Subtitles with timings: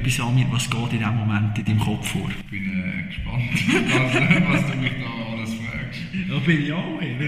[0.00, 2.28] etwas an mir, was geht in diesem Moment in deinem Kopf vor?
[2.30, 3.42] Ich bin äh, gespannt,
[4.52, 5.79] was, was du mich da alles fragst.
[6.28, 7.00] Ja, bin ich auch.
[7.00, 7.12] Ey.
[7.12, 7.18] Ja.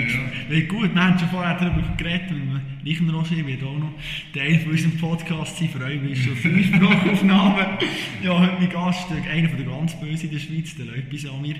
[0.48, 0.94] wirklich gut.
[0.94, 2.30] Wir haben schon vorher darüber geredet.
[2.30, 3.94] und Lichten Roger wird auch noch
[4.34, 5.68] Teil von unserem Podcast sein.
[5.68, 7.66] Freue mich schon auf die Sprachaufnahmen.
[8.22, 11.56] Ja, heute mein Gast, einer der ganz Bösen in der Schweiz, der Leute Samir,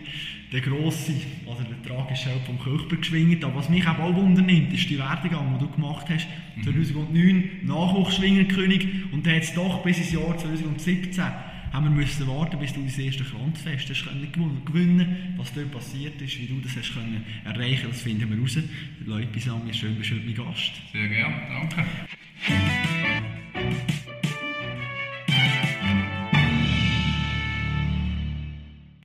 [0.52, 1.12] der grosse,
[1.46, 3.44] also der tragische Held vom Köchber geschwingert.
[3.44, 6.26] Aber was mich auch wundernimmt, ist die Werdegang, die du gemacht hast.
[6.64, 11.24] 2009 Nachwuchsschwingerkönig und dann jetzt doch bis ins Jahr 2017
[11.72, 15.70] haben wir müssen warten, bis du dein erstes Kranzfest hast können gew- gewinnen Was dort
[15.72, 18.58] passiert ist, wie du das hast können erreichen das finden wir raus.
[19.06, 20.72] Leute, bis Samir, schön, bist du heute mein Gast.
[20.92, 21.84] Sehr gerne, danke.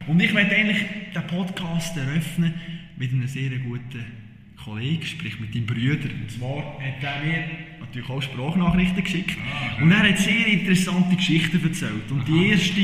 [0.07, 0.77] Und ich möchte eigentlich
[1.13, 2.53] den Podcast eröffnen
[2.97, 4.05] mit einem sehr guten
[4.67, 6.11] Kollegen, sprich mit deinem Bruder.
[6.11, 7.49] Und zwar hat er mir
[7.79, 9.37] natürlich auch Sprachnachrichten geschickt.
[9.49, 12.11] Ah, und er hat sehr interessante Geschichten erzählt.
[12.11, 12.81] Und die erste,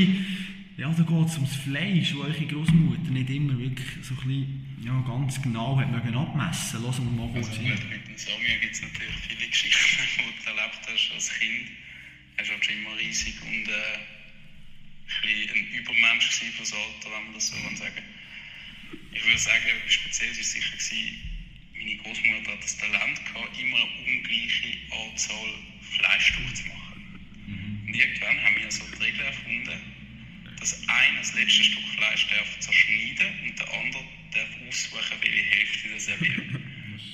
[0.80, 4.76] ja, da geht es ums Fleisch, das eure Großmutter nicht immer wirklich so ein bisschen,
[4.82, 6.82] ja, ganz genau hat mögen abmessen.
[6.82, 10.40] Lassen wir mal kurz Also gut, mit dem Samir gibt es natürlich viele Geschichten, die
[10.40, 11.68] du erlebt hast als Kind.
[12.38, 14.00] Er war schon immer riesig und äh,
[15.04, 18.02] ein, bisschen ein Übermensch gewesen fürs Alter, wenn man das so kann sagen
[19.12, 21.33] Ich würde sagen, etwas Spezielles war sicher, gewesen,
[21.76, 27.84] meine Großmutter hat das Talent gehabt, immer eine ungleiche Anzahl Fleisch durchzumachen.
[27.86, 32.58] Und irgendwann haben wir so die Regel erfunden, dass einer das letzte Stück Fleisch darf
[32.60, 36.60] zerschneiden und der andere darf aussuchen, welche Hälfte das er will.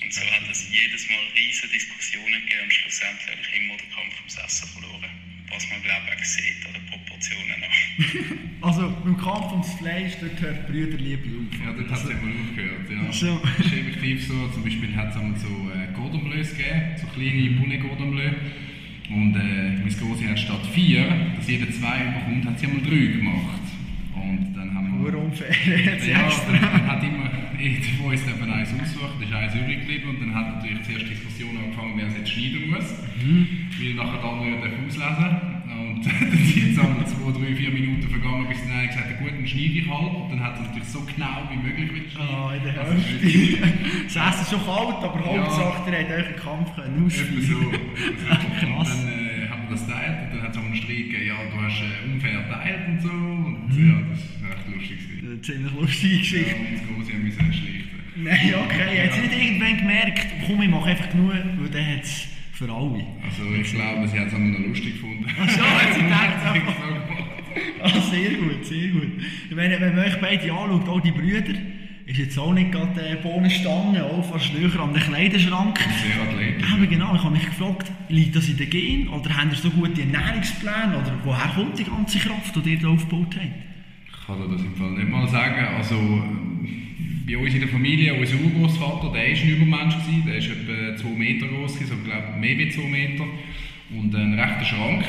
[0.02, 3.90] Und so hat es jedes Mal riesige Diskussionen gegeben und schlussendlich habe ich immer den
[3.90, 5.19] Kampf ums Essen verloren.
[5.50, 8.66] Was man glaube ich sieht an den Proportionen nach.
[8.68, 11.60] Also, beim Kampf ums Fleisch, dort hört die Brüderliebe auf.
[11.64, 12.90] Ja, dort hat es immer aufgehört.
[12.90, 13.12] Ja.
[13.12, 13.40] So.
[13.58, 14.48] Das ist effektiv so.
[14.48, 18.30] Zum Beispiel hat es einmal so äh, Cordon Bleus gegeben, so kleine Poulet Cordon Bleu.
[19.10, 23.06] Und äh, meine Große hat statt vier, dass jeder zwei bekommt, hat sie einmal drei
[23.18, 23.64] gemacht.
[24.14, 25.10] Und dann haben wir...
[25.12, 25.50] Nur unfair,
[26.06, 26.52] Ja, extra.
[26.52, 30.20] dann hat immer jeder von uns eben eins ausgesucht, da ist eins übrig geblieben und
[30.20, 32.94] dann hat natürlich zuerst die Diskussion angefangen, wer es jetzt schneiden muss.
[33.80, 35.49] Weil nachher der andere darf auslesen.
[36.00, 39.32] Und dann sind einmal zwei, drei, vier Minuten vergangen, bis dann einer gesagt hat, gut,
[39.36, 40.14] dann schneide ich halt.
[40.16, 43.68] Und dann hat er natürlich so genau wie möglich mit Ah, in der Also, Hälfte.
[44.04, 45.44] Das Essen ist schon kalt, aber Ja.
[45.44, 47.42] Hauptsache, ihr habt euren Kampf können ausführen.
[47.44, 47.56] so.
[47.58, 49.04] Und Krass.
[49.04, 51.34] dann äh, haben wir das geteilt und dann hat es auch einen Streit gegeben, ja,
[51.52, 53.08] du hast äh, unfair geteilt und so.
[53.10, 53.88] Und Mhm.
[53.90, 54.98] ja, das war echt lustig.
[55.04, 55.26] gewesen.
[55.30, 56.54] Eine ziemlich lustige Ja, Geschichte.
[56.56, 57.96] und das Große haben müssen schlichten.
[58.16, 58.96] Nein, okay.
[59.04, 62.26] Jetzt nicht irgendwann gemerkt, komm, ich mache einfach genug, weil dann hat es
[62.60, 63.06] für alle.
[63.24, 65.24] Also ich glaube, sie hat es einmal noch lustig gefunden.
[65.40, 66.66] Ach so, hat sie gedacht.
[67.82, 69.10] Ah, sehr gut, sehr gut.
[69.48, 71.52] Wenn, wenn man euch beide anschaut, auch die Brüder,
[72.06, 75.78] ist jetzt auch nicht gerade äh, Bohnenstange, auch fast näher an den Kleiderschrank.
[75.78, 76.72] Sehr athletisch.
[76.72, 79.70] Aber genau, ich habe mich gefragt, liegt das in den Gen oder haben ihr so
[79.70, 83.46] gute Ernährungspläne oder woher kommt die ganze Kraft, die ihr da aufgebaut habt?
[84.06, 85.66] Ich kann dir das im Fall nicht mal sagen.
[85.76, 85.96] Also,
[87.26, 90.96] bei uns in der Familie, unser Urgroßvater, der war ein Übermensch, gewesen, der ist etwa
[90.96, 93.24] 2 Meter groß, so, glaube mehr als 2 Meter.
[93.92, 95.04] Und ein rechter Schrank.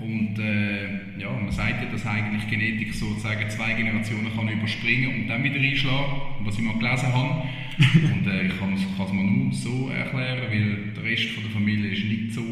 [0.00, 5.28] Und äh, ja, man sagt ja, dass eigentlich Genetik sozusagen zwei Generationen kann überspringen und
[5.28, 7.42] dann wieder einschlagen, was ich mal gelesen habe.
[8.14, 11.42] Und äh, ich kann es kann es mir nur so erklären, weil der Rest von
[11.42, 12.42] der Familie ist nicht so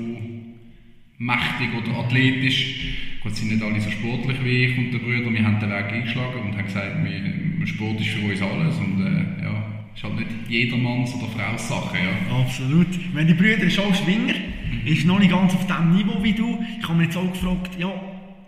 [1.23, 3.21] mächtig oder athletisch.
[3.21, 5.33] Gut, sind nicht alle so sportlich wie ich und der Brüder.
[5.33, 8.77] Wir haben den Weg eingeschlagen und haben gesagt, wir, Sport ist für uns alles.
[8.79, 11.97] Und äh, ja, ist halt nicht jedermanns oder Frau's Sache.
[11.99, 12.41] Ja.
[12.41, 12.89] Absolut.
[13.15, 14.35] Wenn die Brüder ist auch Schwinger,
[14.85, 16.59] ist noch nicht ganz auf dem Niveau wie du.
[16.81, 17.93] Ich habe mir jetzt auch gefragt, ja,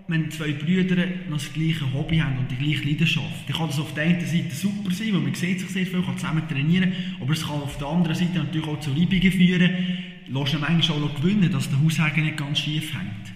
[0.08, 0.96] wenn zwei Brüder
[1.30, 4.20] noch das gleiche Hobby haben und die gleiche Leidenschaft, dann kann das auf der einen
[4.20, 7.62] Seite super sein, weil man sieht sich sehr viel, kann zusammen trainieren, aber es kann
[7.62, 9.70] auf der anderen Seite natürlich auch zu Reibungen führen.
[10.28, 13.32] Lass ihn manchmal auch gewinnen, dass der Haushänger nicht ganz schief hängt.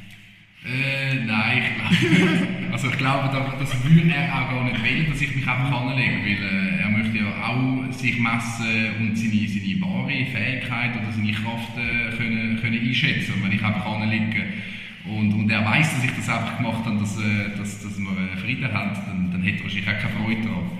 [0.66, 5.06] Äh, nein, ich glaube, also ich glaube, da- das würde er auch gar nicht wollen,
[5.10, 8.66] dass ich mich einfach anlege, weil äh, er möchte ja auch sich messen
[9.00, 13.34] und seine, seine wahre Fähigkeit oder seine Kraft äh, können, können einschätzen.
[13.34, 14.44] Und wenn ich einfach anlege
[15.06, 18.10] und, und er weiß, dass ich das einfach gemacht habe, dass, äh, dass, dass wir
[18.10, 20.70] äh, Frieden haben, dann, dann hätte wahrscheinlich auch keine Freude daran.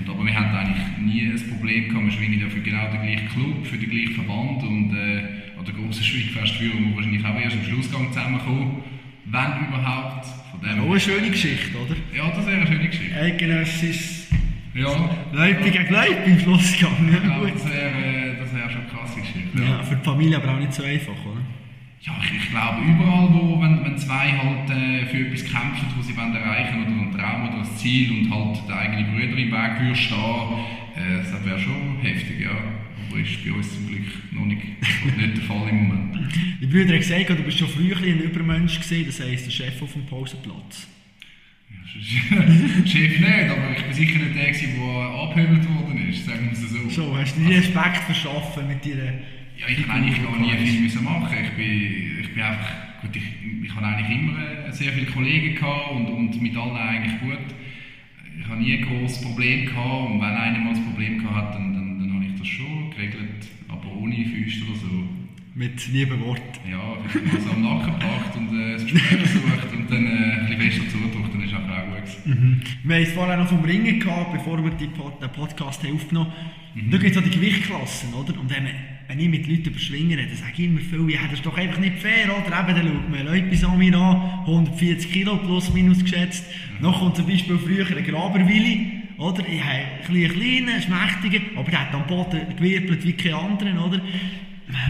[0.00, 3.02] Und, aber wir haben eigentlich nie ein Problem gehabt, wir schwingen ja für genau den
[3.02, 7.24] gleichen Club, für den gleichen Verband und äh, an der grossen Schwingfest würden wir wahrscheinlich
[7.24, 8.82] auch erst im Schlussgang zusammenkommen,
[9.26, 10.26] wenn überhaupt.
[10.50, 11.94] Von dem Auch eine schöne Geschichte, oder?
[12.16, 13.14] ja, das wäre eine schöne Geschichte.
[13.14, 14.26] Eidgenössisch
[14.74, 16.92] Ja, Leute gegen Leute im Schlussgang.
[17.08, 19.62] ich Ja, das wäre, äh, das wäre schon eine krasse Geschichte.
[19.62, 21.39] Ja, für die Familie aber auch nicht so einfach, oder?
[22.02, 26.06] Ja, ich, ich glaube, überall, wo, wenn, wenn zwei halt äh, für etwas kämpfen, was
[26.06, 29.52] sie wollen erreichen oder einen Traum oder ein Ziel und halt der eigene Bruder im
[29.52, 30.18] Weg würde stehen,
[30.96, 32.56] äh, das wäre schon heftig, ja.
[33.06, 34.62] aber ist bei uns zum Glück noch nicht,
[35.18, 36.18] nicht der Fall im Moment.
[36.62, 39.50] Die Brüder haben gesagt, du bist schon früher ein, ein Übermensch gewesen, das heisst der
[39.50, 40.88] Chef auf dem Pausenplatz.
[42.00, 46.70] Chef nicht, aber ich bin sicher nicht der, der abgehöbelt worden ist, sagen wir es
[46.70, 46.88] so.
[46.88, 49.12] So, hast du dir Respekt verschaffen mit deiner...
[49.60, 51.36] Ja, ich habe eigentlich gar nie viel müssen machen.
[51.44, 52.72] Ich bin, ich bin einfach,
[53.02, 53.22] gut, ich,
[53.62, 57.54] ich habe eigentlich immer äh, sehr viele Kollegen gehabt und, und mit allen eigentlich gut.
[58.40, 61.54] Ich habe nie ein grosses Problem gehabt und wenn einer mal ein Problem gehabt hat,
[61.56, 65.08] dann, dann, dann habe ich das schon geregelt, aber ohne Füße oder so.
[65.54, 66.70] Mit lieben Worten.
[66.70, 70.10] Ja, ich habe es am Nacken gepackt und äh, das Gespräch gesucht und dann äh,
[70.10, 72.22] ein bisschen fester zugedrückt, dann ist es auch gut gewesen.
[72.24, 72.60] Mhm.
[72.84, 76.30] Wir haben es vorher noch vom Ringen gehabt, bevor wir die Pod den Podcast aufgenommen
[76.30, 76.86] haben.
[76.86, 76.90] Mhm.
[76.92, 78.40] Da gibt es auch die Gewichtsklassen, oder?
[78.40, 78.68] Und man,
[79.10, 81.58] wenn ich mit Leuten über Schwingen rede, sage ich immer viel, ja, das ist doch
[81.58, 82.60] einfach nicht fair, oder?
[82.60, 86.44] Eben, dann schaut man Leute bis an mir an, 140 Kilo plus minus geschätzt.
[86.78, 86.86] Mhm.
[86.86, 89.42] Noch kommt zum Beispiel früher ein Graberwilli, oder?
[89.48, 94.00] Ich habe einen kleinen, schmächtigen, aber der hat am Boden gewirbelt wie kein anderer, oder?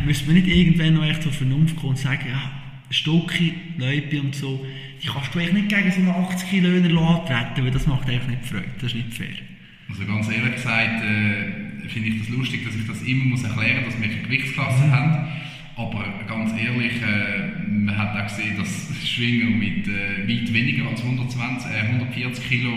[0.04, 2.52] Müssen wir nicht irgendwann noch echt zur Vernunft kommen und sagen, ja,
[2.90, 4.66] Stocki, Leute und so,
[5.02, 8.28] die kannst du eigentlich nicht gegen so einen 80 Kilo antreten, weil das macht eigentlich
[8.28, 9.49] nicht Freude, das ist nicht fair.
[9.90, 13.84] Also ganz ehrlich gesagt äh, finde ich das lustig, dass ich das immer muss erklären
[13.84, 14.92] muss, dass wir eine Gewichtsklasse mhm.
[14.92, 15.28] haben.
[15.76, 21.02] Aber ganz ehrlich, äh, man hat auch gesehen, dass Schwinger mit äh, weit weniger als
[21.02, 22.72] 120, äh, 140 Kilo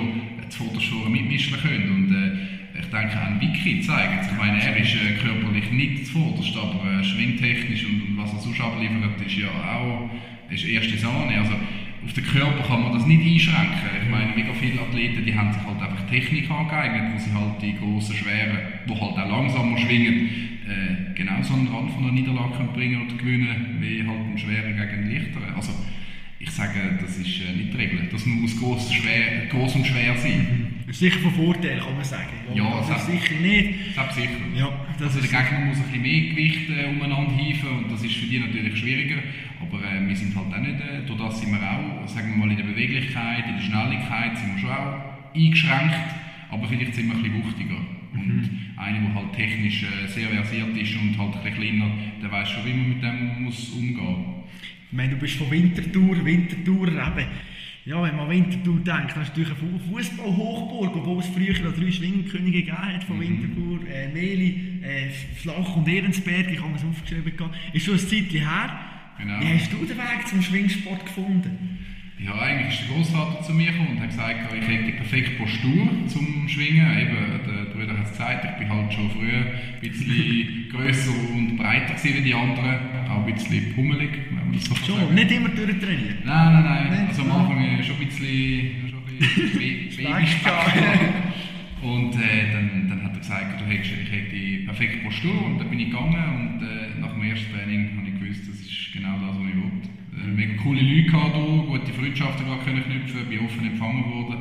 [0.49, 1.89] zuvorderst schon mitmischen können.
[1.91, 6.55] Und, äh, ich denke, auch Wiki zeigt Ich meine, er ist äh, körperlich nicht zuvorderst,
[6.57, 10.09] aber äh, schwingtechnisch und, und, was er sonst abliefert, ist ja auch
[10.49, 11.39] ist erste Sahne.
[11.39, 11.53] Also,
[12.05, 13.89] auf den Körper kann man das nicht einschränken.
[14.03, 17.61] Ich meine, mega viele Athleten, die haben sich halt einfach Technik angeeignet, wo sie halt
[17.61, 18.57] die grossen, schweren,
[18.87, 20.29] die halt auch langsamer schwingen,
[20.67, 24.37] äh, genau so einen Rand von einer Niederlage können bringen oder gewinnen, wie halt ein
[24.37, 25.55] schwerer gegen einen leichteren.
[25.55, 25.71] Also,
[26.43, 28.09] ich sage, das ist äh, nicht die Regel.
[28.11, 30.83] Das muss groß, schwer, groß und schwer sein.
[30.85, 32.35] Das ist sicher von Vorteil, kann man sagen.
[32.53, 33.95] Ja, das ist sicher nicht.
[33.95, 34.43] Das sicher.
[34.53, 34.69] Ja,
[34.99, 38.15] das also der Gegner muss ein bisschen mehr Gewicht äh, umeinander hieven und das ist
[38.15, 39.23] für die natürlich schwieriger.
[39.61, 42.37] Aber äh, wir sind halt auch nicht, äh, durch das sind wir auch, sagen wir
[42.37, 46.09] mal, in der Beweglichkeit, in der Schnelligkeit sind wir schon auch eingeschränkt,
[46.51, 47.79] aber vielleicht sind wir ein bisschen wuchtiger.
[48.11, 48.19] Mhm.
[48.19, 51.91] Und einer, der halt technisch äh, sehr versiert ist und halt ein bisschen kleiner,
[52.21, 54.32] der weiß schon, wie man mit dem muss umgehen muss.
[54.93, 57.27] Ich meine, du bist von Winterthur, Winterthur eben.
[57.83, 61.91] Ja, wenn man Winterthur denkt, dann ist natürlich eine Fußball-Hochburg, obwohl es früher noch drei
[61.91, 63.21] Schwingenkönige gegeben hat von mhm.
[63.21, 63.87] Winterthur.
[63.91, 67.33] Äh, Meli, äh, Flach und Ehrensberg, ich habe es aufgeschrieben.
[67.73, 68.79] Ist schon ein Zeitchen her.
[69.17, 69.39] Genau.
[69.41, 71.79] Wie hast du den Weg zum Schwingsport gefunden?
[72.25, 75.31] Ja, eigentlich ist der Großvater zu mir gekommen und hat gesagt, ich hätte die perfekte
[75.31, 76.97] Postur zum Schwingen.
[76.97, 81.57] Eben, der Bruder hat es gesagt, ich bin halt schon früher ein bisschen grösser und
[81.57, 82.79] breiter wie die anderen,
[83.09, 85.13] auch ein bisschen pummelig, wenn man das so Schon, sagen.
[85.15, 86.25] nicht immer durchtrainiert?
[86.25, 86.89] Nein, nein, nein.
[86.91, 89.05] Nicht, also am Anfang schon ein bisschen, schon ein
[89.89, 90.13] bisschen
[91.83, 95.59] Und äh, dann, dann hat er gesagt, du hättest, ich hätte die perfekte Postur und
[95.59, 98.93] dann bin ich gegangen und äh, nach dem ersten Training habe ich gewusst, das ist
[98.93, 100.02] genau das, was ich wollte äh,
[100.33, 104.37] mega coole Leute gehabt hier, gute Freundschaften können knüpfen, bin offen empfangen worden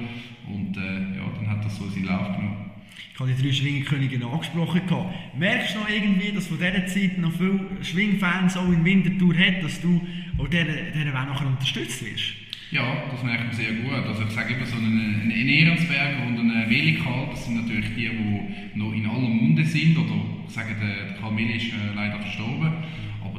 [0.48, 2.70] und äh, ja, dann hat das so seinen Lauf genommen.
[3.14, 4.86] Ich habe die drei Schwingkönige angesprochen.
[4.86, 5.38] Gehabt.
[5.38, 9.62] Merkst du noch irgendwie, dass von dieser Zeit noch viele Schwingfans auch in Winterthur hat,
[9.62, 10.00] dass du
[10.38, 12.34] auch dieser, dieser Weg nachher unterstützt wirst?
[12.70, 13.92] Ja, das merkt man sehr gut.
[13.92, 18.08] Also ich sage immer so einen, einen Ehrensberger und einen Welikal, das sind natürlich die,
[18.08, 19.96] die noch in aller Munde sind.
[19.98, 20.14] Oder
[20.46, 22.72] ich sage, der, Karl Mill ist äh, leider verstorben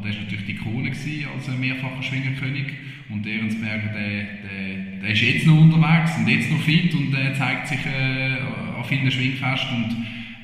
[0.03, 2.65] der war natürlich die Ikone als mehrfacher Schwingerkönig.
[3.09, 7.33] Und Ehrensberger, der, der, der ist jetzt noch unterwegs und jetzt noch fit und der
[7.33, 9.83] zeigt sich äh, an vielen Schwingfesten.
[9.83, 9.95] Und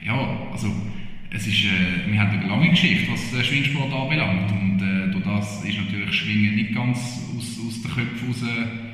[0.06, 0.72] ja, also
[1.32, 4.52] es ist, äh, wir haben eine lange Geschichte, was den Schwingsport anbelangt.
[4.52, 7.00] Und äh, durch das ist natürlich Schwingen nicht ganz
[7.36, 8.44] aus, aus den Köpfen raus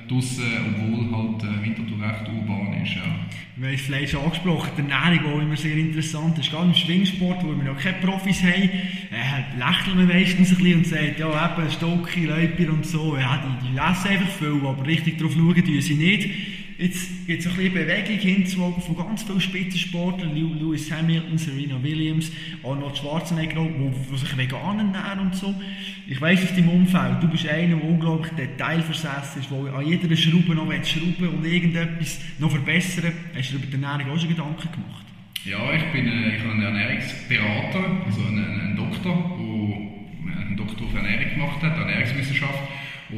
[0.07, 2.95] draussen, obwohl halt äh, Winterthur recht urban ist.
[2.95, 3.01] Ja.
[3.01, 6.51] Haben das Fleisch angesprochen, die Ernährung, die immer sehr interessant ist.
[6.51, 10.77] Gerade im Schwingsport, wo wir noch keine Profis haben, äh, lächeln wir meistens ein bisschen
[10.77, 14.85] und sagen, ja eben, Stocki, Läuper und so, ja, die, die essen einfach viel, aber
[14.85, 16.29] richtig darauf schauen tun sie nicht.
[16.77, 22.31] Jetzt gibt es ein bisschen Bewegung hinzu von ganz vielen Spitzensportlern, Lewis Hamilton, Serena Williams,
[22.63, 25.55] Arnold Schwarzenegger, die sich vegan ernähren und so.
[26.05, 30.15] Ich weiss aus deinem Umfeld, du bist einer, der unglaublich detailversessen ist, der an jeder
[30.17, 34.69] Schraube noch schrauben und irgendetwas noch verbessern Hast du über die Ernährung auch schon Gedanken
[34.71, 35.05] gemacht?
[35.45, 39.37] Ja, ich bin äh, ich habe Ernährungsberater, also einen, einen Doktor,
[40.27, 42.59] der einen Doktor für Ernährung gemacht hat, Ernährungswissenschaft.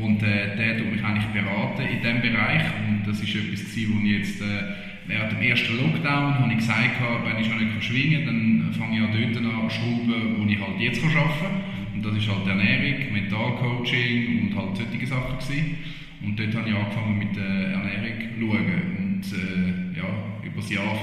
[0.02, 2.64] Und äh, der tut mich eigentlich beraten in diesem Bereich.
[2.88, 4.78] Und das ist etwas, was ich jetzt äh,
[5.08, 8.74] während dem ersten Lockdown habe ich gesagt habe, wenn ich schon nicht schwingen kann, dann
[8.74, 11.96] fange ich an dort an schrauben, wo ich halt jetzt arbeiten kann.
[11.96, 15.78] Und das ist halt Ernährung, Mentalcoaching und halt solche Sachen gewesen.
[16.24, 18.98] Und dort habe ich angefangen mit der Ernährung zu schauen.
[18.98, 20.10] Und äh, ja,
[20.44, 20.94] über das Jahr,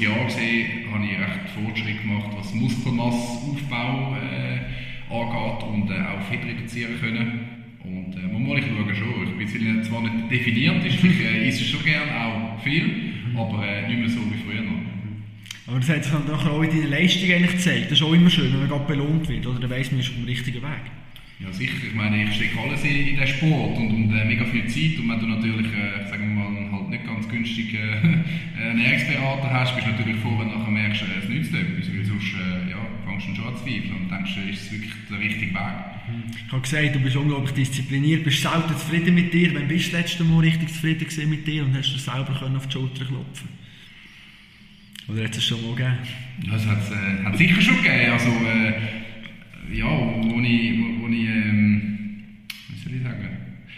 [0.00, 6.44] Jahr gesehen habe ich recht Fortschritt gemacht, was Muskelmasseaufbau äh, angeht und äh, auch Fett
[6.44, 7.57] reduzieren können.
[7.88, 9.40] Und äh, man muss schauen schon.
[9.40, 12.84] Ich bin zwar nicht definiert, ist, ich äh, esse schon gerne auch viel,
[13.34, 14.64] aber äh, nicht mehr so wie früher.
[15.66, 17.90] Aber das hat sich dann auch in deiner Leistung eigentlich gezeigt.
[17.90, 19.46] Das ist auch immer schön, wenn man gerade belohnt wird.
[19.46, 20.84] Oder dann weiss man, ist auf dem richtigen Weg.
[21.40, 21.76] Ja, sicher.
[21.86, 24.98] Ich meine, ich stecke alles in, in den Sport und, und äh, mega viel Zeit.
[24.98, 29.76] Und wenn du natürlich, äh, sagen wir mal, halt nicht ganz günstig äh, Ernährungsberater hast,
[29.76, 31.92] bist du natürlich froh, wenn du nachher merkst, äh, es nützt etwas.
[31.92, 34.92] Weil sonst äh, ja, fängst du schon an zu zweifeln und denkst, ist es wirklich
[35.08, 35.97] der richtige Weg.
[36.46, 39.54] Ich habe gesagt, du bist unglaublich diszipliniert, bist selten zufrieden mit dir.
[39.54, 42.66] Wann bist du das letzte Mal richtig zufrieden mit dir und hast du selber auf
[42.66, 43.48] die Schulter klopfen
[45.08, 45.98] Oder hat es schon mal gegeben?
[46.46, 48.12] Ja, es hat, äh, hat sicher schon gegeben.
[48.12, 48.72] Also, äh,
[49.76, 51.98] ja, wo ich, wo, wo ich ähm,
[52.68, 53.28] wie soll ich sagen,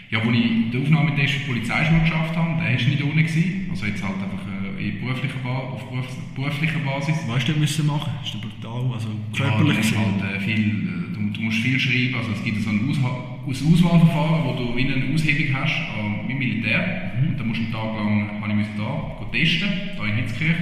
[0.09, 3.23] ja, wo ich den Aufnahmetest für die Polizeischule geschafft habe, der war nicht ohne.
[3.23, 3.67] Gewesen.
[3.69, 4.45] Also jetzt halt einfach
[4.77, 7.15] äh, in beruflicher auf berufs beruflicher Basis.
[7.27, 8.11] Was du müssen machen?
[8.23, 8.93] Ist das brutal?
[8.93, 11.00] Also körperlich ja, halt, äh, viel,
[11.33, 12.15] du, musst viel schreiben.
[12.15, 16.37] Also es gibt so ein Ausha Auswahlverfahren, wo du wie eine Aushebung hast äh, mit
[16.37, 17.13] Militär.
[17.19, 17.29] Mhm.
[17.29, 20.57] Und dann musst du einen Tag lang, habe ich da testen, hier in Hitzkirch.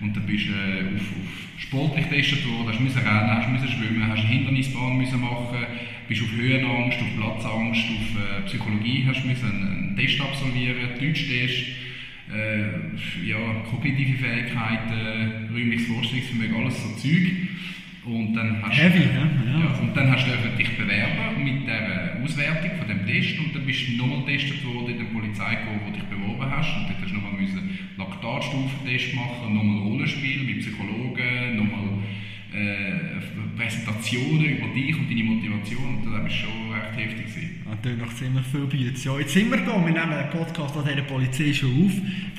[0.00, 3.68] Und dann bist du äh, auf, auf sportlich getestet worden, hast müssen rennen, hast müssen
[3.68, 5.58] schwimmen, hast eine Hindernisbahn müssen machen,
[6.08, 11.66] bist auf Höhenangst, auf Platzangst, auf äh, Psychologie hast müssen einen, einen Test absolvieren, Deutschtest,
[12.32, 13.38] äh, ja,
[13.70, 17.26] kognitive Fähigkeiten, räumliches Vorstellungsvermögen, alles so Zeug.
[18.04, 19.60] Und dann hast, Heavy, ja.
[19.60, 19.78] ja.
[19.78, 23.88] und dann hast du dich bewerben mit der Auswertung von dem Test und dann bist
[23.88, 27.10] du nochmal getestet worden in der Polizei, wo du dich beworben hast und dort hast
[27.10, 27.30] du nochmal
[27.98, 31.88] Laktatstufentest machen, nochmal Rollenspiel mit Psychologen, nochmal
[32.52, 33.20] äh,
[33.56, 36.02] Präsentationen über dich und deine Motivation.
[36.04, 37.26] Das war schon recht heftig.
[37.26, 37.64] Gewesen.
[37.68, 39.00] Natürlich noch ziemlich viel Bieten.
[39.04, 41.92] Ja, jetzt sind wir da, wir nehmen den Podcast an dieser Polizei schon auf.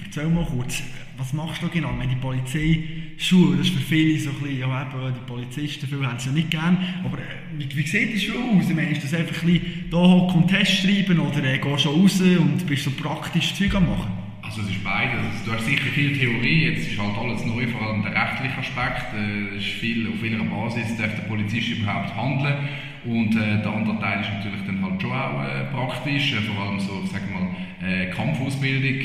[0.04, 0.84] Erzähl mal kurz,
[1.22, 1.92] was machst du genau?
[2.00, 6.08] Wenn die Polizeischule, das ist für viele so ein bisschen, ja eben, die Polizisten, viele
[6.08, 8.68] haben es ja nicht gern, aber äh, wie, wie sieht die Schule aus?
[8.68, 11.90] Ich meine, ist das einfach ein bisschen da und Test schreiben oder äh, gehst du
[11.90, 14.12] raus und bist so praktisch Zeug am machen?
[14.42, 15.20] Also es ist beides.
[15.20, 18.58] Also, du hast sicher viel Theorie, jetzt ist halt alles neu, vor allem der rechtliche
[18.58, 19.14] Aspekt.
[19.14, 22.68] Äh, ist viel, auf welcher Basis darf der Polizist überhaupt handeln.
[23.06, 26.64] Und äh, der andere Teil ist natürlich dann halt schon auch äh, praktisch, äh, vor
[26.64, 27.50] allem so, sag mal,
[27.82, 29.00] äh, Kampfausbildung,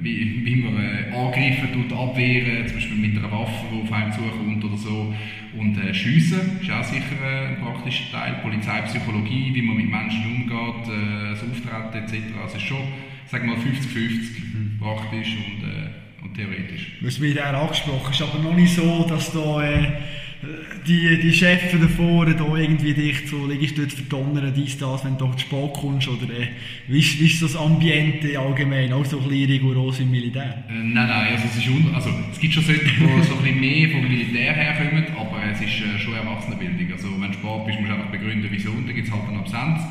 [0.00, 4.12] wie, wie man äh, angreifen tut, abwehren, zum Beispiel mit einer Waffe, die auf einen
[4.12, 5.14] zukommt oder so.
[5.58, 8.40] Und äh, Schiessen ist auch sicher ein praktischer Teil.
[8.42, 12.36] Polizeipsychologie, wie man mit Menschen umgeht, das Auftreten etc.
[12.42, 12.82] Also ist schon,
[13.26, 16.92] sag mal, 50-50 praktisch und, äh, und theoretisch.
[17.00, 19.92] Was mir da angesprochen ist aber noch nicht so, dass da äh,
[20.86, 25.26] die, die Chefs davor da irgendwie dich so liegst dort verdonnern, dies, das, wenn du
[25.26, 26.48] auf Sport kommst oder äh,
[26.88, 30.64] wie, ist, wie ist das Ambiente allgemein, auch so ein bisschen rigoros im Militär?
[30.68, 33.60] Äh, nein, nein, also es, ist also es gibt schon solche, die so ein bisschen
[33.60, 36.92] mehr vom Militär herkommen, aber es ist äh, schon Erwachsenenbildung.
[36.92, 39.38] Also wenn du Sport bist, musst du einfach begründen, wieso, da gibt es halt eine
[39.40, 39.82] Absenz,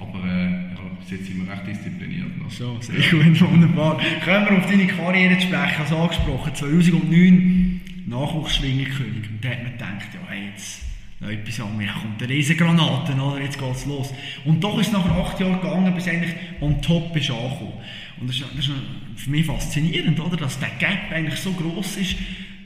[0.00, 2.36] aber äh, bis jetzt sind wir recht diszipliniert.
[2.42, 2.50] Noch.
[2.50, 4.00] So, sehr gut, wunderbar.
[4.24, 9.28] Kommen wir auf deine Karriere zu sprechen, als angesprochen, 2009 Nachwuchsschwingerkönig.
[9.30, 10.82] Und da hat man gedacht, ja, hey, jetzt
[11.20, 13.40] noch etwas an mir kommt eine Riesengranaten, oder?
[13.40, 14.12] jetzt geht es los.
[14.44, 17.72] Und doch ist es nach acht Jahren gegangen, bis eigentlich on top bist angekommen.
[18.20, 18.72] Und das ist, das ist
[19.16, 20.36] für mich faszinierend, oder?
[20.36, 22.16] dass der Gap eigentlich so groß ist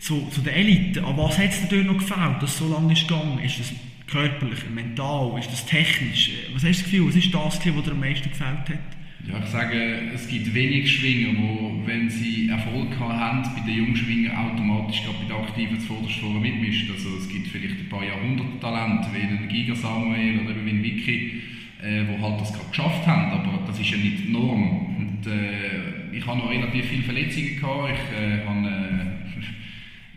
[0.00, 1.02] zu, zu der Elite.
[1.04, 3.38] Aber was hat es dir noch gefällt, dass es so lange ist gegangen?
[3.40, 3.72] Ist das
[4.06, 6.30] körperlich, mental, ist das technisch?
[6.54, 8.97] Was hast du das Gefühl, was ist das, was dir am meisten gefällt hat?
[9.28, 14.34] Ja, ich sage, es gibt wenig Schwinger, die, wenn sie Erfolg haben, bei den Jungschwingern
[14.34, 16.90] automatisch bei den Aktiven zuvorderst vorne mitmischen.
[16.90, 21.42] Also es gibt vielleicht ein paar Jahrhunderte-Talente, wie ein Giga Samuel oder wie ein Vicky,
[21.82, 24.96] äh, die halt das gerade geschafft haben, aber das ist ja nicht die Norm.
[24.96, 27.92] Und, äh, ich habe noch relativ viele Verletzungen gehabt.
[27.92, 28.87] Ich äh, habe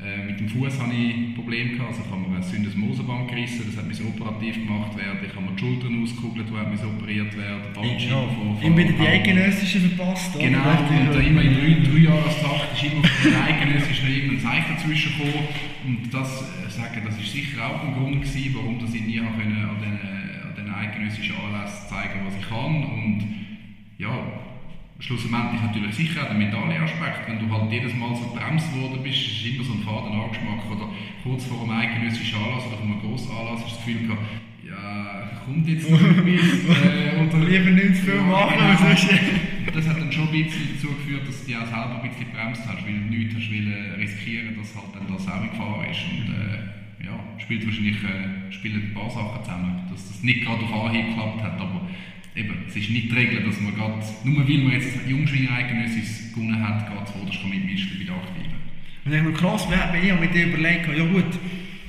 [0.03, 3.29] äh, äh, mit dem Fuß hatte ich Probleme gehabt, also ich habe mir ein Syndesmosenband
[3.29, 5.19] gerissen, das mir operativ gemacht werden.
[5.21, 7.61] Ich habe mir die Schultern ausgekugelt, die hat operiert werden.
[8.09, 10.43] Ja, immer wieder die eidgenössische verpasst, oder?
[10.43, 14.75] Genau, und äh, immer in drei, drei Jahrestakt ist immer von der eidgenössischen irgendein Zeichen
[14.75, 15.47] dazwischen gekommen.
[15.85, 19.37] Und das, äh, sagen, das ist sicher auch ein Grund gewesen, warum ich nie an
[19.37, 22.83] den, an den eidgenössischen Anlässen zeigen was ich kann.
[22.89, 23.21] Und
[23.97, 24.17] ja,
[25.01, 27.27] schlussendlich natürlich sicher auch der mentale Aspekt.
[27.27, 30.61] Wenn du halt jedes Mal so bremst worden bist, ist immer so ein faden Angeschmack.
[30.69, 30.89] Oder
[31.23, 34.21] kurz vor einem eidgenössischen Anlass oder vor einem grossen Anlass hast du das Gefühl gehabt,
[34.61, 36.85] ja, kommt jetzt noch etwas.
[36.85, 38.55] äh, oder lieber nicht zu viel machen.
[38.55, 39.73] Genau.
[39.73, 42.31] das hat dann schon ein bisschen dazu geführt, dass du dich auch selber ein bisschen
[42.31, 45.81] bremst hast, weil du nichts hast wollen riskieren, dass halt dann das auch in Gefahr
[45.89, 46.05] ist.
[46.13, 50.61] Und, äh, ja, spielt wahrscheinlich äh, spielen ein paar Sachen zusammen, dass das nicht gerade
[50.61, 51.81] auf Anhieb geklappt hat, aber
[52.35, 56.33] eben, es ist nicht die Regel, dass man gerade, nur weil man jetzt Jungschwingen eidgenössisch
[56.33, 58.61] gewonnen hat, geht es vorderst mitmischen bei den Aktiven.
[59.03, 61.39] Und ich noch krass, ich habe mit dir überlegt, ja gut,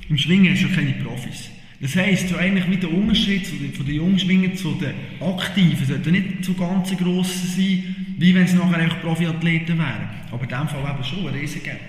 [0.08, 1.50] im Schwingen hast du ja keine Profis.
[1.80, 6.44] Das heisst, so eigentlich wie der Unterschied von den Jungschwingen zu den Aktiven sollte nicht
[6.44, 10.08] so ganz gross sein, wie wenn es nachher Profiathleten wären.
[10.30, 11.80] Aber in diesem Fall eben schon ein riesen Gap.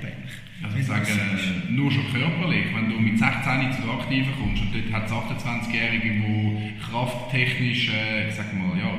[0.63, 4.61] Also ich sage, äh, nur schon körperlich, wenn du mit 16 zu den Aktiven kommst
[4.61, 8.93] und dort hat es 28-Jährige, die krafttechnisch, äh, ich sag mal, ja,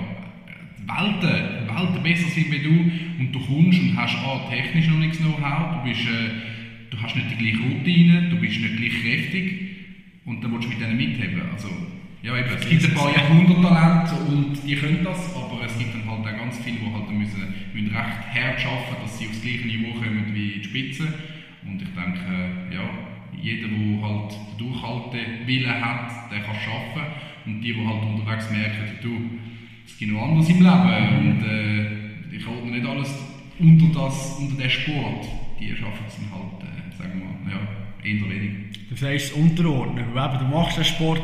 [0.87, 5.19] Welten, Welten besser sind wie du und du kommst und hast A, technisch noch nichts
[5.19, 6.31] Know-how, du, äh,
[6.91, 9.61] du hast nicht die gleiche Routine, du bist nicht gleich kräftig
[10.27, 11.43] und dann willst du mit denen mitheben.
[11.53, 11.69] Also,
[12.23, 16.11] ja, eben, es gibt ein paar Jahrhunderttalente und die können das, aber es gibt dann
[16.11, 19.67] halt auch ganz viele, die halt müssen, müssen recht hart arbeiten, dass sie aufs gleiche
[19.67, 21.05] Niveau kommen wie die Spitze.
[21.75, 22.21] Und ich denke,
[22.71, 22.89] ja,
[23.43, 27.03] jeder, der halt Durchhaltewillen hat, der kann es schaffen.
[27.47, 29.11] Und die, die halt unterwegs merken, du,
[29.85, 33.19] es gibt noch anderes im Leben und äh, ich halte nicht alles
[33.59, 35.27] unter, das, unter den Sport,
[35.59, 38.55] die schaffen es dann halt, äh, sagen wir mal, ja, eher weniger.
[38.89, 41.23] Du sagst es unterordnen, du machst den Sport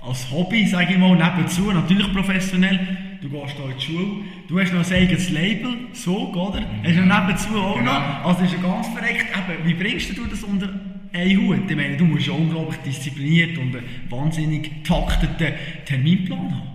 [0.00, 3.09] als Hobby, sage ich mal, nebenzu, natürlich professionell.
[3.20, 6.60] Du gehst hier in die Schule, du hast noch ein eigenes Label, so, oder?
[6.60, 6.82] Mhm.
[6.82, 7.92] Hast du nebenzu auch genau.
[7.92, 8.24] noch.
[8.24, 9.26] Also ist ja ganz verreckt.
[9.36, 10.70] Eben, wie bringst du das unter
[11.12, 11.70] einen Hut?
[11.70, 15.52] Ich meine, du musst ja unglaublich diszipliniert und einen wahnsinnig takteten
[15.84, 16.70] Terminplan haben.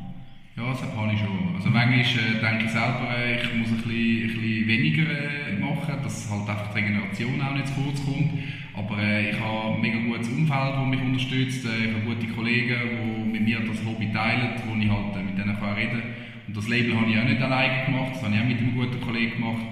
[0.56, 1.56] Ja, das habe ich schon.
[1.56, 5.60] Also manchmal äh, denke ich selber, äh, ich muss ein bisschen, ein bisschen weniger äh,
[5.60, 8.30] machen, dass halt einfach die Regeneration auch nicht zu kurz kommt.
[8.76, 11.66] Aber äh, ich habe ein mega gutes Umfeld, das mich unterstützt.
[11.66, 15.60] Ich habe gute Kollegen, die mit mir das Hobby teilen, wo ich halt mit denen
[15.60, 16.25] kann reden kann.
[16.48, 18.76] Und das Label habe ich auch nicht alleine gemacht, das habe ich auch mit einem
[18.76, 19.66] guten Kollegen gemacht.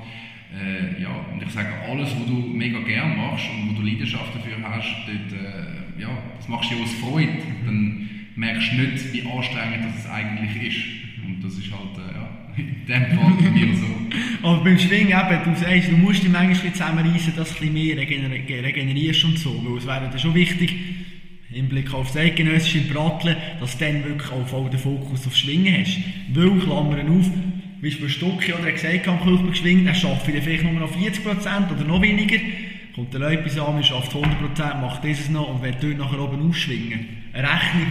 [0.54, 4.36] Äh, ja, und ich sage, alles, was du mega gerne machst und wo du Leidenschaft
[4.36, 7.34] dafür hast, dort, äh, ja, das machst du ja aus Freude.
[7.66, 10.86] Dann merkst du nicht, wie anstrengend das eigentlich ist.
[11.26, 13.86] Und das ist halt, äh, ja, in dem Fall bei mir so.
[14.48, 17.74] Aber beim Schwingen eben, du sagst, du musst dich manchmal zusammenreißen, dass du ein bisschen
[17.74, 20.76] mehr regener regenerierst und so, weil es wäre dann schon wichtig,
[21.54, 25.36] im Blick auf das eidgenössische Bratteln, dass du dann wirklich auch voll den Fokus auf
[25.36, 25.98] Schwingen hast.
[26.34, 27.30] Weil, Klammern auf,
[27.82, 31.72] wie bei Stucki oder er gesagt am Kühlberg geschwingt, er schafft vielleicht nur noch 40%
[31.72, 32.38] oder noch weniger.
[32.96, 36.50] Kommt der Leute an, er schafft 100%, macht dieses noch und wird dort nachher oben
[36.50, 37.08] ausschwingen.
[37.34, 37.88] Eine Rechnung,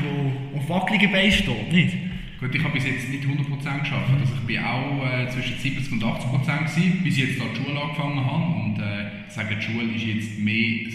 [0.55, 1.97] die auf wackeligen Beinen steht, nicht?
[2.39, 4.11] Gut, ich habe bis jetzt nicht 100% geschafft.
[4.21, 7.81] Also ich war auch äh, zwischen 70 und 80% gewesen, bis ich jetzt die Schule
[7.81, 8.61] angefangen habe.
[8.65, 10.89] Und äh, ich sage, die Schule ist jetzt mehr,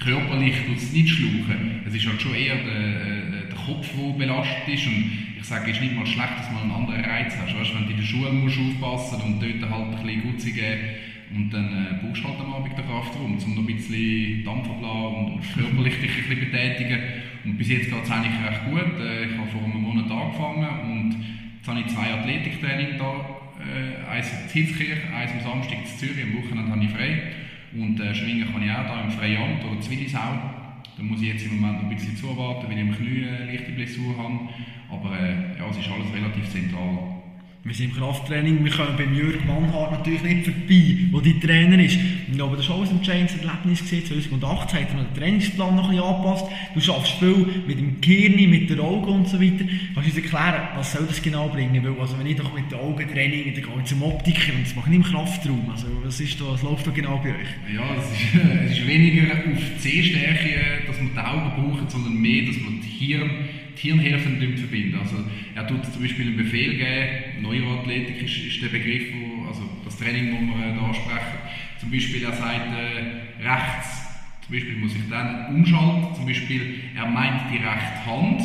[0.00, 1.82] körperlich tut es nicht schluchen.
[1.86, 4.86] Es ist halt schon eher der, äh, der Kopf, der belastet ist.
[4.86, 7.54] Und ich sage, es ist nicht mal schlecht, dass man einen anderen Reiz hast.
[7.54, 10.80] Weißt, wenn du in der Schule musst aufpassen und dort halt ein bisschen Gutze geben
[11.34, 14.68] und dann äh, brauchst du halt am Abend den Kraftraum, um noch ein bisschen Dampf
[14.68, 17.00] abzulassen und, und körperlich dich ein bisschen betätigen.
[17.44, 18.98] Und bis jetzt geht es eigentlich recht gut.
[18.98, 21.16] Äh, ich habe vor einem Monat angefangen und
[21.58, 23.36] jetzt habe ich zwei Athletiktraining da.
[23.60, 27.22] Äh, eins in Hitzkirch, eins am Samstag in Zürich, am Wochenende habe ich frei.
[27.72, 30.18] Und äh, schwingen kann ich auch hier im Freiamt oder Zwillisau.
[30.96, 33.46] Da muss ich jetzt im Moment noch ein bisschen zuwarten, weil ich im Knie eine
[33.46, 34.48] leichte Blessur habe.
[34.90, 37.19] Aber äh, ja, es ist alles relativ zentral.
[37.62, 41.78] Wir sind im Krafttraining, wir kommen beim Jürg Mannhardt natürlich nicht vorbei, wo die Trainer
[41.84, 41.98] ist.
[42.40, 43.86] Aber das war auch ein entscheidendes Erlebnis.
[43.86, 46.46] 2018 hat er den Trainingsplan noch ein bisschen angepasst.
[46.72, 49.66] Du schaffst viel mit dem Gehirn, mit den Augen und so weiter.
[49.94, 51.84] Kannst du uns erklären, was soll das genau bringen?
[51.84, 54.64] Weil, also wenn ich doch mit den Augen trainiere, dann gehe ich zum Optiker und
[54.64, 55.70] das mache ich nicht im Kraftraum.
[55.70, 57.74] Also was, ist da, was läuft da genau bei euch?
[57.74, 62.14] Ja, es ist, es ist weniger auf die Sehstärke, dass man die Augen braucht, sondern
[62.14, 63.30] mehr, dass man das Hirn
[63.76, 64.98] Hirnhilfen verbinden.
[64.98, 65.16] Also
[65.54, 69.96] er tut zum Beispiel einen Befehl geben, Neuroathletik ist, ist der Begriff, wo, also das
[69.98, 71.38] Training, das wir da ansprechen.
[71.78, 74.00] Zum Beispiel er sagt äh, rechts,
[74.46, 78.40] zum Beispiel muss ich dann umschalten, zum Beispiel er meint die rechte Hand,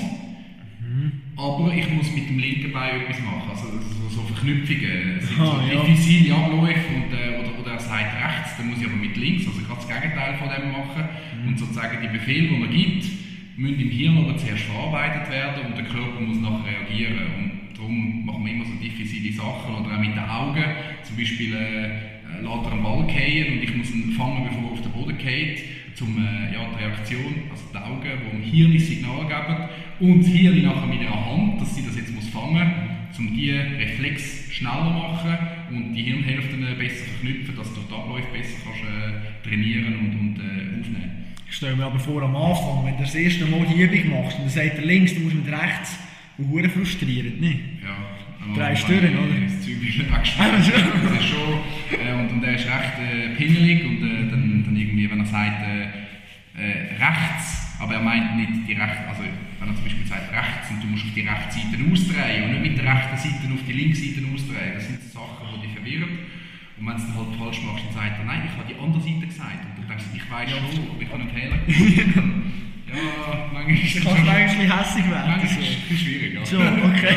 [0.80, 1.12] mhm.
[1.36, 5.40] aber ich muss mit dem linken Bein etwas machen, also so, so Verknüpfungen, es sind
[5.40, 5.82] ah, so ja.
[5.82, 9.48] diffizile Abläufe und, äh, oder, oder er sagt rechts, dann muss ich aber mit links,
[9.48, 11.04] also gerade das Gegenteil von dem machen
[11.42, 11.48] mhm.
[11.50, 13.25] und sozusagen die Befehle, die er gibt,
[13.58, 17.28] müssen im Hirn aber zuerst verarbeitet werden und der Körper muss nachher reagieren.
[17.38, 19.76] Und darum machen wir immer so diffizile Sachen.
[19.76, 20.64] Oder auch mit den Augen.
[21.04, 24.64] Zum Beispiel äh, äh lässt er einen Ball fallen und ich muss ihn fangen, bevor
[24.64, 25.60] er auf den Boden fällt.
[26.02, 29.70] Um äh, ja, die Reaktion, also die Augen, die dem Hirn ein Signal geben.
[30.02, 32.70] Und das Hirn nachher mit ihrer Hand, dass sie das jetzt muss fangen
[33.08, 35.38] muss, um die Reflex schneller machen
[35.70, 40.40] und die Hirnhälften besser verknüpfen, dass du die Abläufe besser kannst, äh, trainieren und, und
[40.40, 41.25] äh, aufnehmen
[41.56, 44.36] ich stelle mir aber vor, am Anfang, wenn du das erste Mal die Übung machst
[44.36, 45.96] und dann sagt er links, du musst mit rechts,
[46.38, 47.60] und frustrierend, ne?
[47.80, 47.96] Ja.
[48.54, 49.40] Drei Stirn, oder?
[49.40, 51.64] Das Zeug ist Das ist schon,
[51.96, 55.26] äh, und, und er ist recht äh, pingelig und äh, dann, dann irgendwie, wenn er
[55.26, 60.06] sagt, äh, äh, rechts, aber er meint nicht die rechte, also wenn er zum Beispiel
[60.06, 63.16] sagt rechts und du musst auf die rechte Seite ausdrehen und nicht mit der rechten
[63.16, 66.20] Seite auf die linke Seite ausdrehen, das sind Sachen, die dich verwirren.
[66.76, 68.76] Und wenn du es dann halt falsch machst, dann sagt er, nein, ich habe die
[68.76, 69.75] andere Seite gesagt.
[70.16, 71.60] Ich weiß schon, aber ich habe einen Fehler
[72.88, 75.32] ja, manchmal ist es kannst schon- manchmal hässig werden.
[75.32, 76.34] manchmal ist es schwierig.
[76.36, 76.46] ja.
[76.46, 77.16] So, okay.